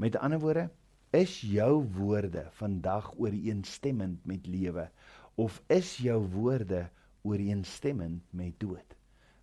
Met 0.00 0.16
ander 0.16 0.40
woorde, 0.40 0.68
is 1.14 1.36
jou 1.46 1.84
woorde 1.98 2.46
vandag 2.58 3.12
ooreenstemmend 3.18 4.24
met 4.26 4.46
lewe 4.46 4.88
of 5.34 5.60
is 5.68 5.96
jou 6.02 6.20
woorde 6.32 6.86
ooreenstemmend 7.22 8.22
met 8.30 8.56
dood? 8.62 8.93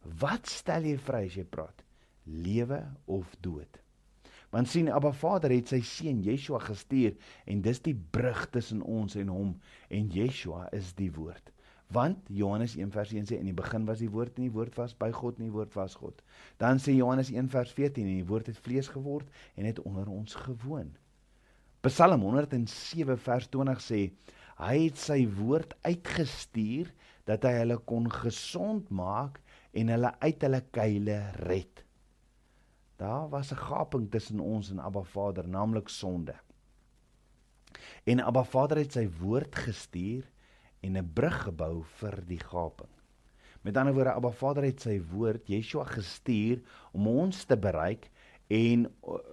Wat 0.01 0.49
stel 0.49 0.87
jy 0.89 0.97
vry 0.97 1.25
as 1.27 1.37
jy 1.37 1.45
praat? 1.45 1.83
Lewe 2.25 2.81
of 3.05 3.29
dood? 3.45 3.79
Want 4.51 4.67
sien 4.67 4.89
Abba 4.91 5.13
Vader 5.15 5.53
het 5.53 5.69
sy 5.71 5.79
seun 5.85 6.19
Yeshua 6.25 6.59
gestuur 6.59 7.15
en 7.47 7.61
dis 7.63 7.79
die 7.85 7.95
brug 7.95 8.43
tussen 8.51 8.81
ons 8.83 9.15
en 9.15 9.31
hom 9.31 9.53
en 9.93 10.09
Yeshua 10.11 10.65
is 10.75 10.91
die 10.97 11.11
woord. 11.15 11.53
Want 11.91 12.27
Johannes 12.31 12.75
1:1 12.75 13.29
sê 13.29 13.37
in 13.37 13.47
die 13.47 13.55
begin 13.55 13.85
was 13.85 13.99
die 13.99 14.09
woord 14.11 14.37
en 14.37 14.47
die 14.47 14.55
woord 14.55 14.75
was 14.79 14.93
by 14.95 15.11
God 15.11 15.39
en 15.39 15.47
die 15.47 15.55
woord 15.55 15.75
was 15.75 15.95
God. 15.95 16.21
Dan 16.57 16.79
sê 16.79 16.95
Johannes 16.95 17.31
1:14 17.31 18.03
en 18.03 18.19
die 18.19 18.27
woord 18.27 18.47
het 18.47 18.59
vlees 18.59 18.87
geword 18.87 19.27
en 19.55 19.65
het 19.65 19.79
onder 19.79 20.07
ons 20.07 20.35
gewoon. 20.35 20.91
Psalm 21.81 22.21
107 22.21 23.17
vers 23.17 23.47
20 23.49 23.81
sê 23.81 24.01
hy 24.61 24.75
het 24.83 24.97
sy 24.97 25.23
woord 25.27 25.73
uitgestuur 25.81 26.91
dat 27.25 27.43
hy 27.43 27.53
hulle 27.61 27.77
kon 27.89 28.09
gesond 28.11 28.89
maak 28.89 29.39
en 29.71 29.91
hulle 29.93 30.11
uit 30.19 30.41
hulle 30.41 30.61
kuile 30.75 31.17
red. 31.47 31.83
Daar 33.01 33.29
was 33.29 33.51
'n 33.51 33.55
gaping 33.57 34.11
tussen 34.11 34.39
ons 34.39 34.69
en 34.69 34.79
Abba 34.79 35.03
Vader, 35.03 35.47
naamlik 35.47 35.89
sonde. 35.89 36.35
En 38.03 38.19
Abba 38.19 38.43
Vader 38.43 38.77
het 38.77 38.91
sy 38.91 39.09
woord 39.19 39.55
gestuur 39.55 40.31
en 40.79 40.97
'n 40.97 41.13
brug 41.13 41.43
gebou 41.43 41.83
vir 41.83 42.23
die 42.25 42.39
gaping. 42.39 42.89
Met 43.61 43.77
ander 43.77 43.93
woorde, 43.93 44.11
Abba 44.11 44.31
Vader 44.31 44.63
het 44.63 44.81
sy 44.81 45.01
woord, 45.11 45.47
Yeshua, 45.47 45.83
gestuur 45.83 46.61
om 46.91 47.07
ons 47.07 47.45
te 47.45 47.57
bereik 47.57 48.09
en 48.47 48.87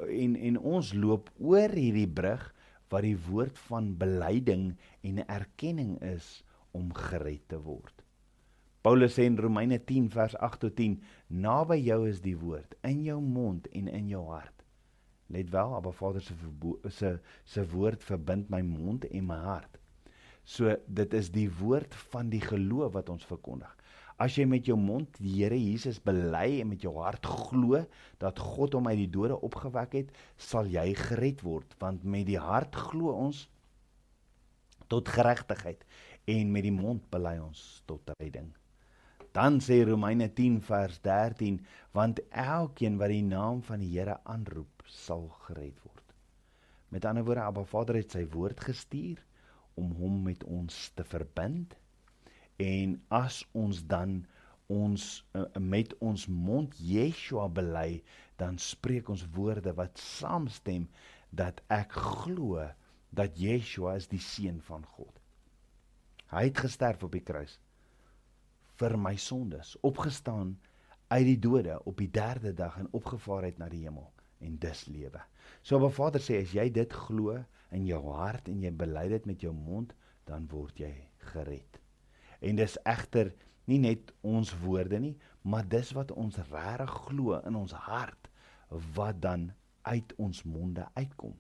en 0.08 0.36
en 0.36 0.58
ons 0.58 0.92
loop 0.92 1.30
oor 1.38 1.68
hierdie 1.68 2.08
brug 2.08 2.54
wat 2.88 3.02
die 3.02 3.18
woord 3.28 3.58
van 3.58 3.96
belyding 3.96 4.76
en 5.00 5.26
erkenning 5.26 5.96
is 6.02 6.44
om 6.70 6.92
gered 6.94 7.48
te 7.48 7.60
word. 7.60 8.04
Paulus 8.88 9.18
sê 9.18 9.26
in 9.28 9.36
Romeine 9.36 9.76
10 9.84 10.06
vers 10.08 10.34
8 10.40 10.62
tot 10.62 10.72
10: 10.78 10.94
Naby 11.44 11.76
jou 11.84 11.98
is 12.08 12.22
die 12.24 12.32
woord 12.40 12.72
in 12.88 13.02
jou 13.04 13.18
mond 13.20 13.66
en 13.76 13.88
in 13.92 14.06
jou 14.08 14.22
hart. 14.30 14.62
Let 15.28 15.50
wel, 15.52 15.74
Abba 15.76 15.90
Vader 15.92 16.22
se 16.24 16.32
se 16.88 17.10
se 17.44 17.64
woord 17.68 18.06
verbind 18.06 18.48
my 18.48 18.62
mond 18.64 19.04
en 19.04 19.26
my 19.28 19.36
hart. 19.44 19.76
So 20.44 20.72
dit 20.86 21.12
is 21.18 21.28
die 21.34 21.50
woord 21.58 21.92
van 22.14 22.30
die 22.32 22.40
geloof 22.40 22.94
wat 22.94 23.10
ons 23.12 23.28
verkondig. 23.28 23.74
As 24.16 24.38
jy 24.40 24.46
met 24.48 24.64
jou 24.64 24.78
mond 24.80 25.20
die 25.20 25.34
Here 25.34 25.58
Jesus 25.60 25.98
bely 26.00 26.62
en 26.62 26.70
met 26.70 26.86
jou 26.86 26.94
hart 26.96 27.28
glo 27.28 27.82
dat 28.24 28.40
God 28.40 28.72
hom 28.78 28.88
uit 28.88 29.02
die 29.02 29.12
dode 29.18 29.36
opgewek 29.36 29.98
het, 29.98 30.14
sal 30.38 30.64
jy 30.64 30.94
gered 30.96 31.44
word, 31.44 31.76
want 31.84 32.08
met 32.08 32.24
die 32.30 32.40
hart 32.40 32.72
glo 32.88 33.12
ons 33.12 33.50
tot 34.88 35.12
geregtigheid 35.12 35.84
en 36.24 36.56
met 36.56 36.64
die 36.64 36.72
mond 36.72 37.04
bely 37.12 37.36
ons 37.36 37.82
tot 37.84 38.16
redding. 38.16 38.48
Dan 39.38 39.60
sê 39.62 39.84
Romeine 39.86 40.26
10 40.34 40.56
vers 40.66 40.96
13 41.00 41.60
want 41.94 42.18
elkeen 42.30 42.96
wat 42.98 43.12
die 43.12 43.22
naam 43.22 43.60
van 43.62 43.78
die 43.78 43.90
Here 43.92 44.16
aanroep 44.26 44.82
sal 44.90 45.28
gered 45.44 45.76
word. 45.84 46.14
Met 46.90 47.04
ander 47.06 47.22
woorde 47.28 47.44
Abba 47.44 47.62
Vader 47.62 48.00
het 48.00 48.16
sy 48.16 48.24
woord 48.32 48.64
gestuur 48.66 49.20
om 49.78 49.92
hom 50.00 50.16
met 50.24 50.42
ons 50.42 50.78
te 50.98 51.06
verbind 51.06 51.76
en 52.64 52.96
as 53.14 53.44
ons 53.62 53.84
dan 53.92 54.16
ons 54.80 55.06
uh, 55.38 55.44
met 55.62 55.94
ons 56.02 56.26
mond 56.26 56.74
Yeshua 56.82 57.46
bely 57.60 58.02
dan 58.42 58.58
spreek 58.58 59.06
ons 59.14 59.22
woorde 59.38 59.76
wat 59.78 60.02
saamstem 60.02 60.90
dat 61.30 61.62
ek 61.78 61.94
glo 61.94 62.66
dat 63.14 63.38
Yeshua 63.38 63.94
is 64.02 64.10
die 64.10 64.24
seun 64.32 64.58
van 64.66 64.82
God. 64.98 65.14
Hy 66.34 66.48
het 66.50 66.66
gesterf 66.66 67.06
op 67.06 67.14
die 67.14 67.22
kruis 67.22 67.60
vir 68.78 68.94
my 69.00 69.16
sondes, 69.18 69.74
opgestaan 69.86 70.54
uit 71.08 71.24
die 71.26 71.38
dode 71.40 71.78
op 71.88 71.98
die 71.98 72.10
3de 72.14 72.52
dag 72.54 72.76
en 72.78 72.90
opgevaar 72.96 73.48
het 73.48 73.58
na 73.58 73.68
die 73.72 73.84
hemel 73.86 74.10
en 74.44 74.58
dis 74.62 74.84
lewe. 74.86 75.20
So 75.66 75.80
wat 75.82 75.96
Vader 75.96 76.22
sê 76.22 76.42
as 76.42 76.54
jy 76.54 76.68
dit 76.70 76.92
glo 76.94 77.34
in 77.74 77.86
jou 77.88 78.00
hart 78.14 78.48
en 78.52 78.62
jy 78.62 78.70
bely 78.70 79.08
dit 79.10 79.26
met 79.26 79.42
jou 79.42 79.52
mond, 79.54 79.94
dan 80.28 80.46
word 80.52 80.78
jy 80.78 80.92
gered. 81.32 81.80
En 82.44 82.60
dis 82.60 82.76
egter 82.86 83.32
nie 83.68 83.80
net 83.82 84.12
ons 84.22 84.52
woorde 84.62 85.00
nie, 85.02 85.16
maar 85.42 85.66
dis 85.66 85.90
wat 85.96 86.12
ons 86.14 86.38
regtig 86.52 86.94
glo 87.08 87.40
in 87.48 87.58
ons 87.58 87.74
hart 87.88 88.30
wat 88.94 89.20
dan 89.24 89.50
uit 89.88 90.12
ons 90.20 90.44
monde 90.44 90.84
uitkom. 90.94 91.34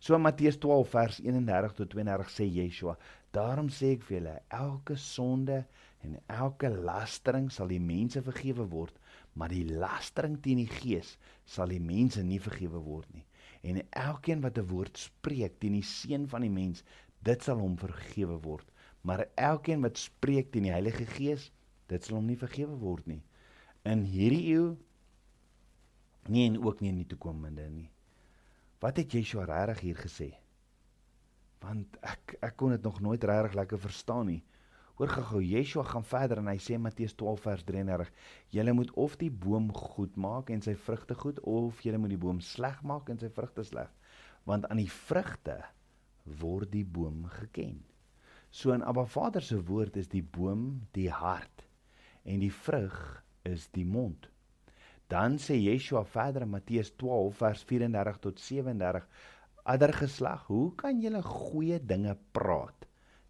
So 0.00 0.16
Matteus 0.18 0.56
12 0.58 0.88
vers 0.88 1.20
31 1.20 1.74
tot 1.76 1.90
32 1.92 2.30
sê 2.32 2.46
Yeshua, 2.48 2.96
daarom 3.36 3.68
sê 3.68 3.94
ek 3.98 4.06
vir 4.08 4.16
julle, 4.16 4.36
elke 4.56 4.96
sonde 4.96 5.60
en 6.06 6.16
elke 6.26 6.70
lastering 6.70 7.50
sal 7.52 7.68
die 7.68 7.82
mense 7.82 8.22
vergewe 8.24 8.66
word, 8.72 8.96
maar 9.32 9.52
die 9.52 9.66
lastering 9.68 10.38
teen 10.42 10.62
die 10.62 10.70
gees 10.70 11.16
sal 11.44 11.72
die 11.72 11.82
mense 11.82 12.22
nie 12.24 12.40
vergewe 12.40 12.80
word 12.84 13.08
nie. 13.14 13.26
En 13.62 13.82
elkeen 13.90 14.40
wat 14.40 14.58
'n 14.58 14.68
woord 14.72 14.98
spreek 14.98 15.58
teen 15.60 15.76
die 15.76 15.84
seun 15.84 16.28
van 16.28 16.40
die 16.40 16.50
mens, 16.50 16.84
dit 17.22 17.42
sal 17.42 17.58
hom 17.60 17.76
vergewe 17.76 18.38
word. 18.42 18.66
Maar 19.02 19.26
elkeen 19.34 19.80
wat 19.84 19.98
spreek 19.98 20.52
teen 20.52 20.68
die 20.68 20.72
Heilige 20.72 21.06
Gees, 21.06 21.50
dit 21.88 22.04
sal 22.04 22.16
hom 22.16 22.26
nie 22.26 22.40
vergewe 22.40 22.76
word 22.80 23.06
nie. 23.06 23.22
In 23.84 24.04
hierdie 24.04 24.54
eeu 24.54 24.76
nie 26.28 26.46
en 26.48 26.60
ook 26.62 26.80
nie 26.80 26.92
in 26.92 27.00
die 27.00 27.08
toekomende 27.08 27.68
nie. 27.68 27.90
Wat 28.80 28.96
het 28.96 29.12
Yeshua 29.12 29.44
regtig 29.44 29.80
hier 29.80 29.96
gesê? 29.96 30.30
Want 31.60 31.96
ek 32.00 32.36
ek 32.40 32.56
kon 32.56 32.70
dit 32.70 32.82
nog 32.82 33.00
nooit 33.00 33.24
regtig 33.24 33.56
lekker 33.58 33.78
verstaan 33.78 34.26
nie. 34.26 34.42
Hoor 35.00 35.08
gou-gou, 35.08 35.40
Yeshua 35.40 35.82
gaan 35.88 36.04
verder 36.04 36.42
en 36.42 36.48
hy 36.50 36.58
sê 36.60 36.76
Matteus 36.76 37.14
12 37.16 37.40
vers 37.46 37.62
33: 37.64 38.08
"Julle 38.52 38.72
moet 38.76 38.90
of 39.00 39.14
die 39.16 39.30
boom 39.32 39.70
goed 39.72 40.16
maak 40.20 40.50
en 40.52 40.60
sy 40.60 40.74
vrugte 40.76 41.14
goed 41.16 41.38
of 41.48 41.78
julle 41.80 41.96
moet 41.96 42.12
die 42.12 42.18
boom 42.20 42.42
sleg 42.44 42.82
maak 42.84 43.08
en 43.08 43.16
sy 43.22 43.30
vrugte 43.32 43.64
sleg, 43.64 43.88
want 44.44 44.66
aan 44.68 44.82
die 44.82 44.90
vrugte 44.92 45.54
word 46.42 46.68
die 46.74 46.84
boom 46.84 47.24
geken." 47.38 47.78
So 48.50 48.74
in 48.76 48.84
Abba 48.84 49.06
Vader 49.06 49.40
se 49.40 49.56
woord 49.70 49.96
is 49.96 50.12
die 50.12 50.20
boom 50.36 50.84
die 50.92 51.08
hart 51.08 51.64
en 52.28 52.44
die 52.44 52.52
vrug 52.52 53.24
is 53.48 53.70
die 53.72 53.86
mond. 53.88 54.28
Dan 55.08 55.40
sê 55.40 55.56
Yeshua 55.56 56.04
verder 56.04 56.44
in 56.44 56.52
Matteus 56.52 56.92
12 57.00 57.40
vers 57.40 57.64
34 57.72 58.20
tot 58.28 58.38
37: 58.38 59.08
Adder 59.64 59.96
geslag, 59.96 60.44
hoe 60.52 60.74
kan 60.76 61.00
julle 61.00 61.24
goeie 61.24 61.80
dinge 61.80 62.18
praat 62.36 62.79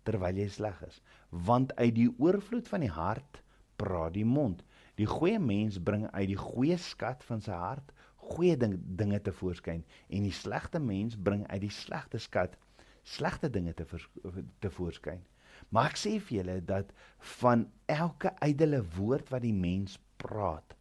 terwyl 0.09 0.37
jy 0.41 0.49
sleg 0.49 0.81
is? 0.87 1.01
Want 1.31 1.75
uit 1.77 1.95
die 1.97 2.11
oorvloed 2.19 2.69
van 2.69 2.85
die 2.85 2.93
hart 2.93 3.43
praat 3.81 4.15
die 4.17 4.27
mond. 4.27 4.63
Die 5.01 5.09
goeie 5.09 5.39
mens 5.41 5.79
bring 5.81 6.07
uit 6.11 6.29
die 6.33 6.41
goeie 6.41 6.77
skat 6.79 7.25
van 7.25 7.41
sy 7.45 7.57
hart 7.57 7.93
goeie 8.31 8.57
ding, 8.57 8.77
dinge 8.97 9.19
te 9.25 9.33
voorskyn 9.35 9.83
en 10.09 10.27
die 10.27 10.35
slegte 10.35 10.79
mens 10.83 11.17
bring 11.17 11.47
uit 11.49 11.63
die 11.65 11.75
slegte 11.75 12.21
skat 12.23 12.57
slegte 13.03 13.49
dinge 13.51 13.73
te 13.75 13.87
te 14.61 14.71
voorskyn. 14.71 15.23
Maar 15.71 15.91
ek 15.91 15.99
sê 15.99 16.13
vir 16.21 16.37
julle 16.41 16.59
dat 16.69 16.93
van 17.41 17.65
elke 17.91 18.33
ydelle 18.45 18.83
woord 18.97 19.33
wat 19.33 19.43
die 19.45 19.57
mens 19.57 19.97
praat, 20.21 20.77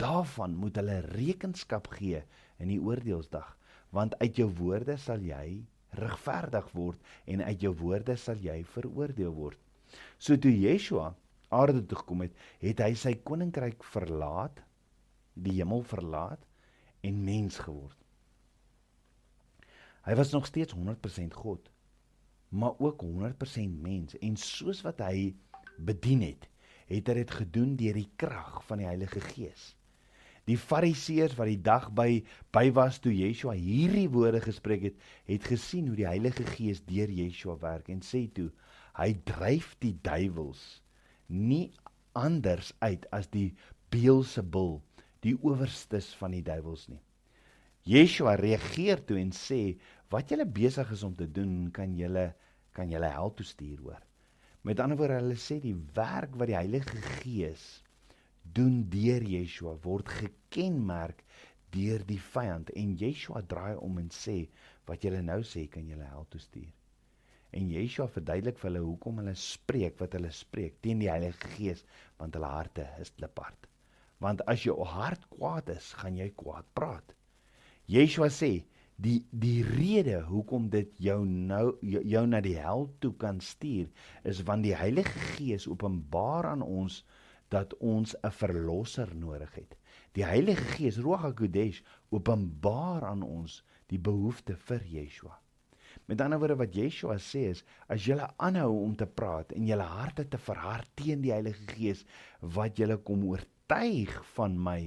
daarvan 0.00 0.56
moet 0.56 0.80
hulle 0.80 1.00
rekenskap 1.12 1.90
gee 1.98 2.22
in 2.58 2.72
die 2.72 2.80
oordeelsdag 2.80 3.56
want 3.90 4.14
uit 4.22 4.38
jou 4.38 4.48
woorde 4.60 4.96
sal 5.02 5.22
jy 5.26 5.60
regverdig 5.98 6.68
word 6.76 7.12
en 7.26 7.42
uit 7.44 7.64
jou 7.66 7.72
woorde 7.80 8.16
sal 8.16 8.38
jy 8.38 8.60
veroordeel 8.74 9.32
word. 9.34 9.58
So 10.18 10.36
toe 10.38 10.52
Yeshua 10.52 11.14
aarde 11.50 11.82
toe 11.86 11.98
gekom 11.98 12.22
het, 12.26 12.36
het 12.62 12.82
hy 12.84 12.92
sy 12.94 13.16
koninkryk 13.26 13.82
verlaat, 13.92 14.60
die 15.34 15.56
hemel 15.58 15.82
verlaat 15.86 16.42
en 17.06 17.24
mens 17.26 17.58
geword. 17.64 17.96
Hy 20.06 20.14
was 20.16 20.30
nog 20.32 20.46
steeds 20.46 20.74
100% 20.76 21.34
God, 21.36 21.66
maar 22.48 22.78
ook 22.78 23.02
100% 23.02 23.82
mens 23.82 24.16
en 24.18 24.38
soos 24.40 24.80
wat 24.86 25.02
hy 25.04 25.34
bedien 25.78 26.22
het, 26.24 26.46
het 26.90 27.10
hy 27.10 27.18
dit 27.20 27.36
gedoen 27.42 27.76
deur 27.78 27.98
die 27.98 28.10
krag 28.18 28.62
van 28.66 28.82
die 28.82 28.88
Heilige 28.88 29.22
Gees. 29.32 29.74
Die 30.50 30.58
Fariseërs 30.58 31.36
wat 31.38 31.46
die 31.46 31.60
dag 31.62 31.84
by 31.94 32.24
by 32.50 32.64
was 32.74 32.98
toe 32.98 33.12
Yeshua 33.14 33.52
hierdie 33.54 34.08
woorde 34.10 34.40
gespreek 34.42 34.88
het, 34.88 34.96
het 35.30 35.44
gesien 35.46 35.86
hoe 35.86 35.98
die 36.00 36.08
Heilige 36.08 36.46
Gees 36.48 36.80
deur 36.88 37.12
Yeshua 37.14 37.54
werk 37.60 37.90
en 37.92 38.00
sê 38.02 38.24
toe 38.34 38.48
hy 38.98 39.12
dryf 39.28 39.76
die 39.84 39.92
duiwels 40.02 40.64
nie 41.30 41.68
anders 42.18 42.72
uit 42.82 43.06
as 43.14 43.28
die 43.30 43.52
Beelzebul, 43.94 44.80
die 45.22 45.36
owerstes 45.46 46.10
van 46.18 46.34
die 46.34 46.42
duiwels 46.46 46.88
nie. 46.90 47.00
Yeshua 47.86 48.34
reageer 48.40 49.04
toe 49.06 49.20
en 49.20 49.30
sê 49.36 49.76
wat 50.10 50.30
julle 50.34 50.46
besig 50.46 50.90
is 50.96 51.06
om 51.06 51.14
te 51.14 51.30
doen, 51.30 51.70
kan 51.74 51.94
julle 51.94 52.32
kan 52.74 52.90
julle 52.90 53.10
hel 53.10 53.32
toe 53.38 53.46
stuur 53.46 53.78
hoor. 53.82 54.02
Met 54.66 54.82
ander 54.82 54.98
woorde, 54.98 55.20
hulle 55.22 55.38
sê 55.38 55.60
die 55.62 55.76
werk 55.94 56.34
wat 56.38 56.50
die 56.50 56.58
Heilige 56.58 56.98
Gees 57.20 57.82
doen 58.42 58.82
deur 58.90 59.22
Yeshua 59.26 59.76
word 59.84 60.10
gekenmerk 60.50 61.22
deur 61.70 62.02
die 62.06 62.18
vyand 62.18 62.70
en 62.74 62.96
Yeshua 62.98 63.42
draai 63.46 63.76
om 63.78 63.98
en 64.02 64.10
sê 64.10 64.48
wat 64.88 65.04
julle 65.06 65.22
nou 65.22 65.40
sê 65.46 65.68
kan 65.70 65.86
julle 65.86 66.06
hel 66.10 66.26
toe 66.30 66.40
stuur. 66.42 66.70
En 67.54 67.70
Yeshua 67.70 68.08
verduidelik 68.10 68.58
vir 68.58 68.70
hulle 68.70 68.82
hoekom 68.82 69.22
hulle 69.22 69.34
spreek 69.38 69.98
wat 70.02 70.14
hulle 70.18 70.30
spreek 70.34 70.80
teen 70.82 71.02
die 71.02 71.10
Heilige 71.10 71.54
Gees 71.54 71.84
want 72.18 72.34
hulle 72.34 72.50
harte 72.50 72.86
is 73.02 73.14
kliphard. 73.14 73.68
Want 74.20 74.42
as 74.50 74.66
jou 74.66 74.76
hart 74.84 75.22
kwaad 75.30 75.70
is, 75.72 75.92
gaan 75.94 76.18
jy 76.18 76.28
kwaad 76.36 76.66
praat. 76.74 77.14
Yeshua 77.90 78.28
sê 78.34 78.52
die 79.00 79.20
die 79.30 79.62
rede 79.64 80.20
hoekom 80.28 80.68
dit 80.70 80.90
jou 81.00 81.22
nou 81.24 81.78
jou, 81.80 82.02
jou 82.04 82.26
na 82.26 82.42
die 82.44 82.58
hel 82.60 82.88
toe 83.00 83.14
kan 83.16 83.40
stuur 83.40 83.88
is 84.28 84.42
want 84.46 84.66
die 84.66 84.76
Heilige 84.76 85.22
Gees 85.36 85.66
openbaar 85.70 86.50
aan 86.52 86.66
ons 86.66 87.04
dat 87.50 87.74
ons 87.78 88.14
'n 88.14 88.30
verlosser 88.30 89.14
nodig 89.14 89.54
het. 89.54 89.79
Die 90.18 90.24
Heilige 90.26 90.64
Gees, 90.74 90.98
Ruach 90.98 91.22
HaKodesh, 91.22 91.84
openbaar 92.10 93.04
aan 93.12 93.22
ons 93.22 93.60
die 93.92 93.98
behoefte 93.98 94.56
vir 94.66 94.82
Yeshua. 94.90 95.36
Met 96.10 96.22
ander 96.24 96.40
woorde 96.42 96.56
wat 96.58 96.74
Yeshua 96.74 97.14
sê 97.22 97.44
is, 97.52 97.62
as 97.86 98.02
jy 98.06 98.16
aanhou 98.18 98.72
om 98.82 98.96
te 98.98 99.06
praat 99.06 99.54
en 99.54 99.68
jou 99.70 99.78
harte 99.78 100.26
te 100.26 100.40
verhard 100.48 100.90
teen 100.98 101.22
die 101.22 101.30
Heilige 101.34 101.62
Gees 101.76 102.02
wat 102.56 102.82
jy 102.82 102.96
kom 103.06 103.22
oortuig 103.28 104.16
van 104.34 104.58
my 104.58 104.80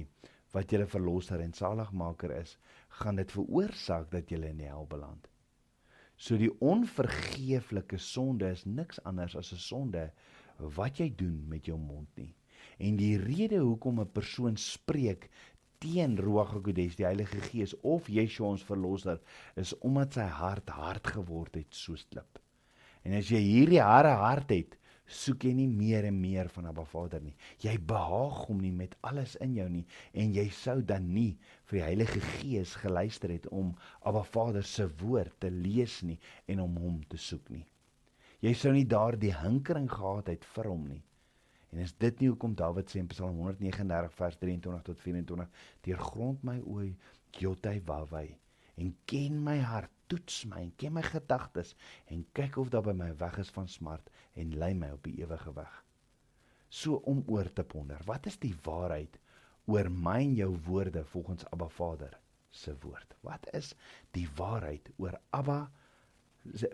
wat 0.52 0.72
jy 0.72 0.84
verlosser 0.86 1.40
en 1.40 1.56
saligmaker 1.56 2.36
is, 2.36 2.58
gaan 3.00 3.16
dit 3.16 3.32
veroorsaak 3.32 4.10
dat 4.12 4.30
jy 4.30 4.42
in 4.50 4.60
die 4.60 4.68
hel 4.68 4.84
beland. 4.90 5.24
So 6.16 6.36
die 6.38 6.52
onvergeeflike 6.62 7.98
sonde 7.98 8.52
is 8.54 8.68
niks 8.68 9.00
anders 9.08 9.34
as 9.40 9.52
'n 9.52 9.64
sonde 9.72 10.04
wat 10.76 11.00
jy 11.00 11.08
doen 11.16 11.48
met 11.48 11.66
jou 11.66 11.78
mond 11.78 12.08
nie. 12.16 12.34
En 12.78 12.96
die 12.96 13.16
rede 13.18 13.58
hoekom 13.62 14.00
'n 14.00 14.12
persoon 14.12 14.56
spreek 14.56 15.28
teen 15.78 16.16
Ruach 16.16 16.52
HaKodesh, 16.52 16.96
die 16.96 17.04
Heilige 17.04 17.40
Gees 17.50 17.74
of 17.82 18.08
Yeshua 18.08 18.48
ons 18.54 18.64
verlosser, 18.64 19.20
is 19.56 19.74
omdat 19.78 20.16
sy 20.16 20.28
hart 20.40 20.70
hard 20.70 21.06
geword 21.06 21.54
het 21.54 21.74
soos 21.74 22.06
klip. 22.08 22.40
En 23.04 23.12
as 23.12 23.28
jy 23.28 23.40
hierdie 23.44 23.82
harde 23.84 24.14
hart 24.16 24.50
het, 24.54 24.78
soek 25.04 25.44
jy 25.44 25.52
nie 25.52 25.68
meer 25.68 26.06
en 26.08 26.16
meer 26.20 26.48
van 26.54 26.70
Abba 26.70 26.86
Vader 26.88 27.20
nie. 27.20 27.34
Jy 27.60 27.74
behaag 27.90 28.46
hom 28.48 28.62
nie 28.64 28.72
met 28.72 28.96
alles 29.04 29.34
in 29.44 29.52
jou 29.58 29.66
nie 29.68 29.84
en 30.16 30.32
jy 30.32 30.46
sou 30.48 30.78
dan 30.80 31.10
nie 31.12 31.34
vir 31.68 31.78
die 31.78 31.84
Heilige 31.84 32.22
Gees 32.38 32.72
geluister 32.80 33.34
het 33.34 33.46
om 33.52 33.74
Abba 34.00 34.24
Vader 34.24 34.64
se 34.64 34.88
woord 35.02 35.36
te 35.44 35.52
lees 35.52 36.00
nie 36.02 36.16
en 36.48 36.64
om 36.64 36.78
hom 36.80 37.02
te 37.10 37.20
soek 37.20 37.50
nie. 37.52 37.66
Jy 38.44 38.54
sou 38.56 38.72
nie 38.72 38.88
daardie 38.88 39.34
hinkering 39.36 39.90
gehad 39.92 40.32
het 40.32 40.48
vir 40.56 40.72
hom 40.72 40.88
nie. 40.88 41.02
En 41.74 41.82
is 41.82 41.96
dit 41.98 42.20
nie 42.22 42.30
hoekom 42.30 42.54
Dawid 42.54 42.92
sê 42.92 43.00
in 43.02 43.10
Psalm 43.10 43.40
139 43.42 44.12
vers 44.14 44.36
23 44.38 44.82
tot 44.86 45.00
24: 45.02 45.48
"Deur 45.82 45.98
grond 45.98 46.42
my 46.46 46.60
oë, 46.62 46.92
Jotai 47.34 47.80
wawai, 47.82 48.28
en 48.78 48.92
ken 49.10 49.40
my 49.42 49.56
hart 49.58 49.90
toets 50.06 50.44
my 50.50 50.60
en 50.62 50.72
ken 50.78 50.94
my 50.94 51.02
gedagtes 51.02 51.74
en 52.12 52.22
kyk 52.36 52.58
of 52.62 52.70
daar 52.70 52.84
by 52.86 52.94
my 52.96 53.10
weg 53.18 53.38
is 53.42 53.50
van 53.56 53.68
smart 53.70 54.10
en 54.38 54.54
lei 54.60 54.70
my 54.78 54.92
op 54.94 55.02
die 55.06 55.16
ewige 55.22 55.54
weg. 55.56 55.72
So 56.68 57.00
om 57.10 57.22
oor 57.26 57.50
te 57.52 57.64
ponder, 57.64 57.98
wat 58.06 58.26
is 58.30 58.38
die 58.42 58.54
waarheid 58.66 59.18
oor 59.70 59.90
my 59.90 60.20
en 60.20 60.34
jou 60.38 60.50
woorde 60.68 61.04
volgens 61.10 61.46
Abba 61.50 61.68
Vader 61.68 62.18
se 62.50 62.74
woord? 62.82 63.16
Wat 63.26 63.48
is 63.52 63.72
die 64.14 64.28
waarheid 64.36 64.90
oor 64.96 65.18
Abba 65.30 65.64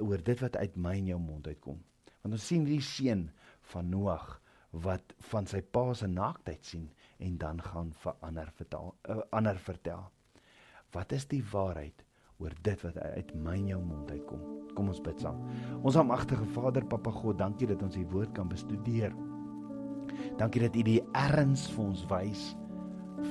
oor 0.01 0.23
dit 0.25 0.45
wat 0.45 0.57
uit 0.57 0.77
my 0.77 0.97
en 0.99 1.13
jou 1.15 1.21
mond 1.21 1.47
uitkom? 1.47 1.81
Want 2.21 2.37
ons 2.37 2.47
sien 2.47 2.67
hierdie 2.67 2.85
seun 2.85 3.29
van 3.73 3.89
Noag 3.89 4.41
wat 4.71 5.15
van 5.31 5.47
sy 5.47 5.61
pa 5.63 5.93
se 5.95 6.07
naaktheid 6.07 6.65
sien 6.65 6.89
en 7.19 7.37
dan 7.39 7.61
gaan 7.63 7.91
vir 8.03 8.15
ander 8.27 8.51
vertel, 8.57 8.95
uh, 9.09 9.19
ander 9.31 9.59
vertel. 9.59 10.07
Wat 10.95 11.13
is 11.13 11.27
die 11.31 11.43
waarheid 11.53 12.05
oor 12.41 12.55
dit 12.63 12.83
wat 12.83 12.99
uit 12.99 13.35
my 13.35 13.57
en 13.59 13.67
jou 13.75 13.81
mond 13.83 14.11
uitkom? 14.11 14.41
Kom 14.75 14.89
ons 14.89 15.03
bid 15.03 15.21
saam. 15.21 15.43
Ons 15.83 15.99
almagtige 15.99 16.47
Vader, 16.55 16.87
Papa 16.87 17.11
God, 17.11 17.39
dankie 17.39 17.69
dat 17.71 17.83
ons 17.83 17.99
U 17.99 18.07
woord 18.15 18.33
kan 18.35 18.49
bestudeer. 18.49 19.15
Dankie 20.39 20.63
dat 20.63 20.77
U 20.79 20.85
die 20.87 21.03
erns 21.19 21.67
vir 21.75 21.85
ons 21.85 22.07
wys 22.11 22.51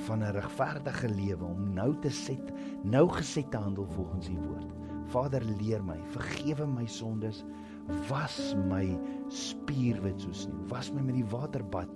van 0.06 0.22
'n 0.22 0.34
regverdige 0.36 1.08
lewe 1.08 1.44
om 1.44 1.72
nou 1.74 1.94
te 2.00 2.10
set, 2.10 2.52
nou 2.84 3.08
geset 3.08 3.50
te 3.50 3.56
handel 3.56 3.86
volgens 3.96 4.28
U 4.28 4.36
woord. 4.36 4.70
Vader, 5.10 5.44
leer 5.44 5.82
my, 5.82 5.98
vergewe 6.14 6.66
my 6.66 6.86
sondes, 6.86 7.44
was 8.08 8.54
my 8.68 8.86
spierwit 9.28 10.20
soos 10.20 10.44
sneeu, 10.44 10.60
was 10.72 10.92
my 10.94 11.02
met 11.02 11.18
die 11.18 11.26
waterbad 11.32 11.90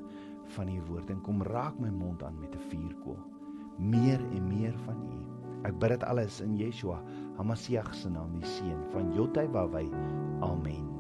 van 0.57 0.69
U 0.69 0.81
woord 0.89 1.11
en 1.11 1.23
kom 1.27 1.43
raak 1.43 1.79
my 1.81 1.91
mond 1.91 2.23
aan 2.23 2.39
met 2.41 2.55
'n 2.55 2.67
vuurkoel. 2.71 3.21
Meer 3.79 4.21
en 4.21 4.49
meer 4.49 4.75
van 4.87 4.99
U. 5.11 5.19
Ek 5.65 5.79
bid 5.79 5.89
dit 5.89 6.05
alles 6.05 6.41
in 6.41 6.57
Yeshua, 6.57 7.01
Hamasiach 7.37 7.95
se 7.95 8.11
naam, 8.11 8.37
die 8.39 8.47
seun 8.47 8.85
van 8.93 9.15
Jotai 9.15 9.49
Wawai. 9.49 9.89
Amen. 10.41 10.94